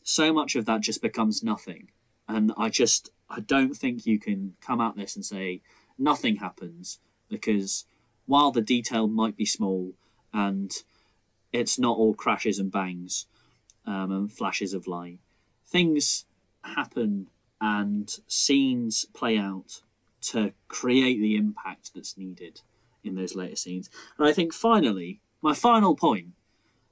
so 0.02 0.34
much 0.34 0.56
of 0.56 0.66
that 0.66 0.82
just 0.82 1.02
becomes 1.02 1.44
nothing. 1.44 1.90
And 2.28 2.54
I 2.58 2.70
just, 2.70 3.12
I 3.30 3.42
don't 3.42 3.76
think 3.76 4.06
you 4.06 4.20
can 4.20 4.56
come 4.62 4.82
at 4.82 4.96
this 4.96 5.16
and 5.16 5.26
say 5.26 5.62
nothing 5.98 6.38
happens 6.38 7.00
because 7.30 7.86
while 8.26 8.52
the 8.52 8.62
detail 8.62 9.08
might 9.08 9.36
be 9.36 9.46
small 9.46 9.94
and 10.34 10.72
it's 11.54 11.80
not 11.80 11.98
all 11.98 12.14
crashes 12.14 12.60
and 12.60 12.72
bangs 12.72 13.28
um, 13.86 14.12
and 14.12 14.32
flashes 14.32 14.74
of 14.74 14.88
light, 14.88 15.20
things 15.68 16.26
happen 16.64 17.28
and 17.62 18.20
scenes 18.28 19.06
play 19.14 19.38
out 19.38 19.82
to 20.22 20.54
create 20.68 21.20
the 21.20 21.36
impact 21.36 21.92
that's 21.94 22.18
needed 22.18 22.62
in 23.04 23.16
those 23.16 23.36
later 23.36 23.56
scenes. 23.56 23.90
And 24.18 24.28
I 24.28 24.34
think 24.34 24.54
finally, 24.54 25.22
my 25.42 25.54
final 25.54 25.96
point, 25.96 26.30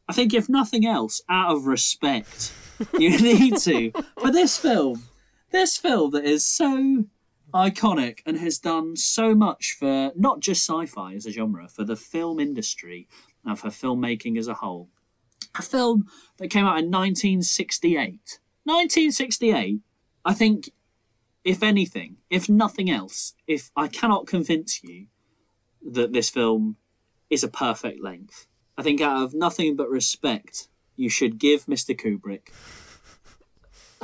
I 0.07 0.13
think 0.13 0.33
if 0.33 0.49
nothing 0.49 0.85
else, 0.85 1.21
out 1.29 1.55
of 1.55 1.65
respect, 1.65 2.53
you 2.99 3.17
need 3.21 3.57
to 3.59 3.91
for 4.19 4.31
this 4.31 4.57
film, 4.57 5.03
this 5.51 5.77
film 5.77 6.11
that 6.11 6.25
is 6.25 6.45
so 6.45 7.05
iconic 7.53 8.19
and 8.25 8.37
has 8.37 8.57
done 8.57 8.95
so 8.95 9.35
much 9.35 9.75
for 9.77 10.11
not 10.15 10.39
just 10.39 10.65
sci-fi 10.65 11.13
as 11.13 11.25
a 11.25 11.31
genre, 11.31 11.67
for 11.67 11.83
the 11.83 11.95
film 11.95 12.39
industry 12.39 13.07
and 13.45 13.57
for 13.57 13.69
filmmaking 13.69 14.37
as 14.37 14.47
a 14.47 14.55
whole. 14.55 14.89
A 15.55 15.61
film 15.61 16.05
that 16.37 16.49
came 16.49 16.65
out 16.65 16.79
in 16.79 16.91
1968. 16.91 18.39
1968. 18.63 19.79
I 20.23 20.33
think, 20.33 20.69
if 21.43 21.63
anything, 21.63 22.17
if 22.29 22.47
nothing 22.47 22.89
else, 22.89 23.33
if 23.47 23.71
I 23.75 23.87
cannot 23.87 24.27
convince 24.27 24.83
you 24.83 25.07
that 25.81 26.13
this 26.13 26.29
film 26.29 26.77
is 27.29 27.43
a 27.43 27.47
perfect 27.47 28.01
length, 28.03 28.47
I 28.77 28.83
think 28.83 29.01
out 29.01 29.23
of 29.23 29.33
nothing 29.33 29.75
but 29.75 29.89
respect, 29.89 30.67
you 30.95 31.09
should 31.09 31.39
give 31.39 31.65
Mr. 31.65 31.99
Kubrick 31.99 32.49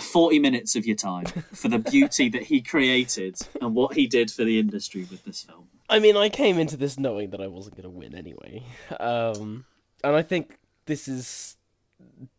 40 0.01 0.39
minutes 0.39 0.75
of 0.75 0.85
your 0.85 0.95
time 0.95 1.25
for 1.53 1.67
the 1.67 1.79
beauty 1.79 2.29
that 2.29 2.43
he 2.43 2.61
created 2.61 3.37
and 3.61 3.75
what 3.75 3.95
he 3.95 4.07
did 4.07 4.31
for 4.31 4.43
the 4.43 4.59
industry 4.59 5.07
with 5.09 5.23
this 5.23 5.43
film. 5.43 5.67
I 5.89 5.99
mean, 5.99 6.17
I 6.17 6.29
came 6.29 6.59
into 6.59 6.77
this 6.77 6.99
knowing 6.99 7.29
that 7.29 7.41
I 7.41 7.47
wasn't 7.47 7.75
going 7.75 7.83
to 7.83 7.89
win 7.89 8.13
anyway. 8.13 8.63
Um, 8.99 9.65
and 10.03 10.15
I 10.15 10.21
think 10.21 10.59
this 10.85 11.07
is 11.07 11.55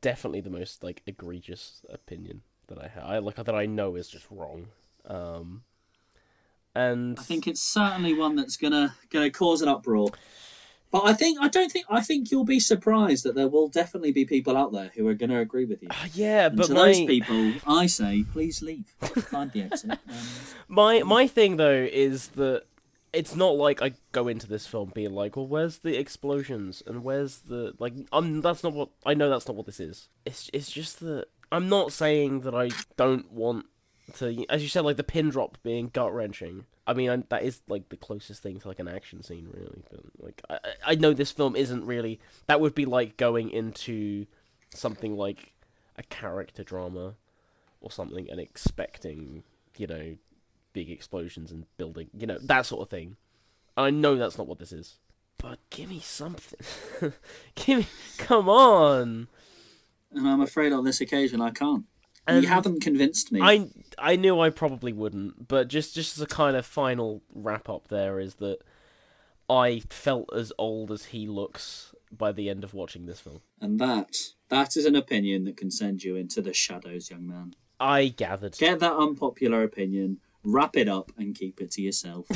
definitely 0.00 0.40
the 0.40 0.50
most 0.50 0.82
like 0.82 1.02
egregious 1.06 1.82
opinion 1.88 2.42
that 2.68 2.78
I 2.78 2.88
have. 2.88 3.04
I 3.04 3.18
like 3.18 3.36
that 3.36 3.54
I 3.54 3.66
know 3.66 3.96
is 3.96 4.08
just 4.08 4.26
wrong. 4.30 4.68
Um, 5.06 5.62
and 6.74 7.18
I 7.18 7.22
think 7.22 7.46
it's 7.46 7.62
certainly 7.62 8.14
one 8.14 8.36
that's 8.36 8.56
gonna 8.56 8.94
gonna 9.10 9.30
cause 9.30 9.62
an 9.62 9.68
uproar. 9.68 10.10
But 10.90 11.04
I 11.04 11.12
think 11.12 11.38
I 11.40 11.48
don't 11.48 11.70
think 11.70 11.86
I 11.90 12.00
think 12.00 12.30
you'll 12.30 12.44
be 12.44 12.60
surprised 12.60 13.24
that 13.24 13.34
there 13.34 13.48
will 13.48 13.68
definitely 13.68 14.12
be 14.12 14.24
people 14.24 14.56
out 14.56 14.72
there 14.72 14.90
who 14.94 15.06
are 15.08 15.14
going 15.14 15.28
to 15.30 15.38
agree 15.38 15.66
with 15.66 15.82
you. 15.82 15.88
Uh, 15.90 16.08
yeah, 16.14 16.46
And 16.46 16.56
but 16.56 16.68
to 16.68 16.74
my 16.74 16.86
those 16.86 17.00
people, 17.00 17.52
I 17.66 17.86
say, 17.86 18.24
please 18.32 18.62
leave. 18.62 18.86
Find 19.00 19.52
the 19.52 19.62
exit. 19.62 19.98
Um, 20.08 20.16
my 20.68 21.02
my 21.02 21.26
thing 21.26 21.56
though 21.56 21.86
is 21.90 22.28
that 22.28 22.64
it's 23.18 23.34
not 23.34 23.56
like 23.56 23.82
I 23.82 23.92
go 24.12 24.28
into 24.28 24.46
this 24.46 24.66
film 24.66 24.92
being 24.94 25.12
like, 25.12 25.36
well, 25.36 25.46
where's 25.46 25.78
the 25.78 25.98
explosions 25.98 26.82
and 26.86 27.02
where's 27.02 27.38
the 27.40 27.74
like? 27.78 27.94
Um, 28.12 28.40
that's 28.40 28.62
not 28.62 28.72
what 28.72 28.90
I 29.04 29.14
know. 29.14 29.28
That's 29.28 29.48
not 29.48 29.56
what 29.56 29.66
this 29.66 29.80
is. 29.80 30.08
It's 30.24 30.48
it's 30.52 30.70
just 30.70 31.00
that 31.00 31.26
I'm 31.50 31.68
not 31.68 31.92
saying 31.92 32.40
that 32.42 32.54
I 32.54 32.70
don't 32.96 33.30
want 33.32 33.66
to, 34.14 34.46
as 34.48 34.62
you 34.62 34.68
said, 34.68 34.84
like 34.84 34.96
the 34.96 35.02
pin 35.04 35.30
drop 35.30 35.58
being 35.64 35.88
gut 35.88 36.14
wrenching. 36.14 36.66
I 36.86 36.94
mean, 36.94 37.10
I, 37.10 37.16
that 37.28 37.42
is 37.42 37.60
like 37.68 37.88
the 37.88 37.96
closest 37.96 38.42
thing 38.42 38.60
to 38.60 38.68
like 38.68 38.78
an 38.78 38.88
action 38.88 39.22
scene, 39.22 39.48
really. 39.52 39.82
But 39.90 40.00
like, 40.20 40.42
I- 40.48 40.92
I 40.92 40.94
know 40.94 41.12
this 41.12 41.32
film 41.32 41.56
isn't 41.56 41.84
really. 41.84 42.20
That 42.46 42.60
would 42.60 42.74
be 42.74 42.84
like 42.86 43.16
going 43.16 43.50
into 43.50 44.26
something 44.74 45.16
like 45.16 45.52
a 45.96 46.02
character 46.04 46.62
drama 46.62 47.14
or 47.80 47.90
something 47.90 48.30
and 48.30 48.38
expecting, 48.40 49.42
you 49.76 49.86
know, 49.88 50.16
big 50.78 50.90
explosions 50.92 51.50
and 51.50 51.64
building, 51.76 52.08
you 52.16 52.24
know, 52.24 52.38
that 52.40 52.64
sort 52.64 52.82
of 52.82 52.88
thing. 52.88 53.16
I 53.76 53.90
know 53.90 54.14
that's 54.14 54.38
not 54.38 54.46
what 54.46 54.60
this 54.60 54.70
is. 54.70 54.98
But 55.36 55.58
give 55.70 55.88
me 55.88 55.98
something. 55.98 56.60
give 57.56 57.78
me, 57.78 57.86
come 58.16 58.48
on. 58.48 59.26
and 60.12 60.28
I'm 60.28 60.40
afraid 60.40 60.72
on 60.72 60.84
this 60.84 61.00
occasion 61.00 61.40
I 61.40 61.50
can't. 61.50 61.84
And 62.28 62.44
you 62.44 62.48
haven't 62.48 62.80
convinced 62.80 63.32
me. 63.32 63.40
I 63.42 63.66
I 63.98 64.14
knew 64.14 64.38
I 64.38 64.50
probably 64.50 64.92
wouldn't, 64.92 65.48
but 65.48 65.66
just 65.66 65.96
just 65.96 66.16
as 66.16 66.22
a 66.22 66.26
kind 66.26 66.56
of 66.56 66.64
final 66.64 67.22
wrap 67.34 67.68
up, 67.68 67.88
there 67.88 68.20
is 68.20 68.36
that 68.36 68.58
I 69.50 69.80
felt 69.90 70.32
as 70.32 70.52
old 70.58 70.92
as 70.92 71.06
he 71.06 71.26
looks 71.26 71.92
by 72.16 72.30
the 72.30 72.48
end 72.50 72.62
of 72.62 72.72
watching 72.72 73.06
this 73.06 73.18
film. 73.18 73.40
And 73.60 73.80
that 73.80 74.14
that 74.48 74.76
is 74.76 74.84
an 74.84 74.94
opinion 74.94 75.42
that 75.44 75.56
can 75.56 75.72
send 75.72 76.04
you 76.04 76.14
into 76.14 76.40
the 76.40 76.52
shadows, 76.52 77.10
young 77.10 77.26
man. 77.26 77.54
I 77.80 78.08
gathered. 78.08 78.56
Get 78.58 78.80
that 78.80 78.92
unpopular 78.92 79.62
opinion, 79.62 80.18
wrap 80.44 80.76
it 80.76 80.88
up, 80.88 81.12
and 81.16 81.34
keep 81.34 81.60
it 81.60 81.70
to 81.72 81.82
yourself. 81.82 82.26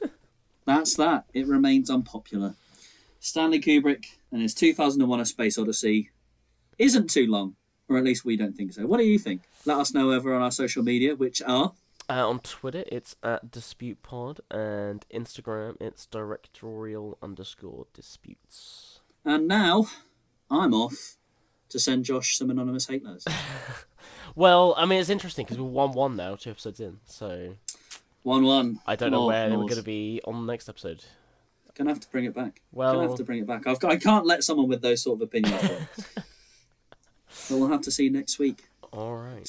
That's 0.66 0.96
that. 0.96 1.24
It 1.32 1.46
remains 1.46 1.90
unpopular. 1.90 2.54
Stanley 3.20 3.60
Kubrick 3.60 4.04
and 4.30 4.42
his 4.42 4.54
2001 4.54 5.20
A 5.20 5.24
Space 5.24 5.58
Odyssey 5.58 6.10
isn't 6.78 7.10
too 7.10 7.26
long, 7.26 7.56
or 7.88 7.96
at 7.98 8.04
least 8.04 8.24
we 8.24 8.36
don't 8.36 8.54
think 8.54 8.72
so. 8.72 8.86
What 8.86 8.98
do 8.98 9.04
you 9.04 9.18
think? 9.18 9.42
Let 9.64 9.78
us 9.78 9.92
know 9.92 10.12
over 10.12 10.34
on 10.34 10.42
our 10.42 10.52
social 10.52 10.82
media, 10.82 11.16
which 11.16 11.42
are. 11.42 11.72
Uh, 12.10 12.28
on 12.28 12.40
Twitter, 12.40 12.84
it's 12.86 13.16
at 13.22 13.50
Dispute 13.50 14.02
Pod, 14.02 14.40
and 14.50 15.04
Instagram, 15.12 15.76
it's 15.80 16.06
directorial 16.06 17.18
underscore 17.22 17.86
disputes. 17.92 19.00
And 19.24 19.46
now, 19.46 19.88
I'm 20.50 20.72
off 20.72 21.16
to 21.68 21.78
send 21.78 22.04
Josh 22.04 22.36
some 22.36 22.50
anonymous 22.50 22.86
hate 22.86 23.04
letters. 23.04 23.26
Well, 24.34 24.74
I 24.76 24.86
mean, 24.86 25.00
it's 25.00 25.10
interesting 25.10 25.44
because 25.44 25.58
we're 25.58 25.64
one 25.68 25.92
one 25.92 26.16
now, 26.16 26.34
two 26.36 26.50
episodes 26.50 26.80
in, 26.80 26.98
so 27.04 27.54
1 28.22 28.44
1. 28.44 28.80
I 28.86 28.96
don't 28.96 29.10
know 29.10 29.26
where 29.26 29.48
we're 29.50 29.56
going 29.56 29.76
to 29.76 29.82
be 29.82 30.20
on 30.24 30.46
the 30.46 30.52
next 30.52 30.68
episode. 30.68 31.04
Gonna 31.74 31.90
have 31.90 32.00
to 32.00 32.10
bring 32.10 32.24
it 32.24 32.34
back. 32.34 32.60
Well- 32.72 32.94
Gonna 32.94 33.08
have 33.08 33.16
to 33.18 33.24
bring 33.24 33.38
it 33.38 33.46
back. 33.46 33.66
I've 33.68 33.78
got, 33.78 33.92
I 33.92 33.96
can't 33.96 34.26
let 34.26 34.42
someone 34.42 34.66
with 34.68 34.82
those 34.82 35.00
sort 35.00 35.18
of 35.18 35.22
opinions 35.22 35.62
but 36.14 37.50
we'll 37.50 37.68
have 37.68 37.82
to 37.82 37.90
see 37.92 38.04
you 38.04 38.10
next 38.10 38.38
week. 38.40 38.64
All 38.92 39.14
right. 39.14 39.48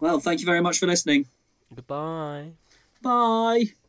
Well, 0.00 0.20
thank 0.20 0.40
you 0.40 0.46
very 0.46 0.62
much 0.62 0.78
for 0.78 0.86
listening. 0.86 1.26
Goodbye. 1.74 2.52
Bye. 3.02 3.74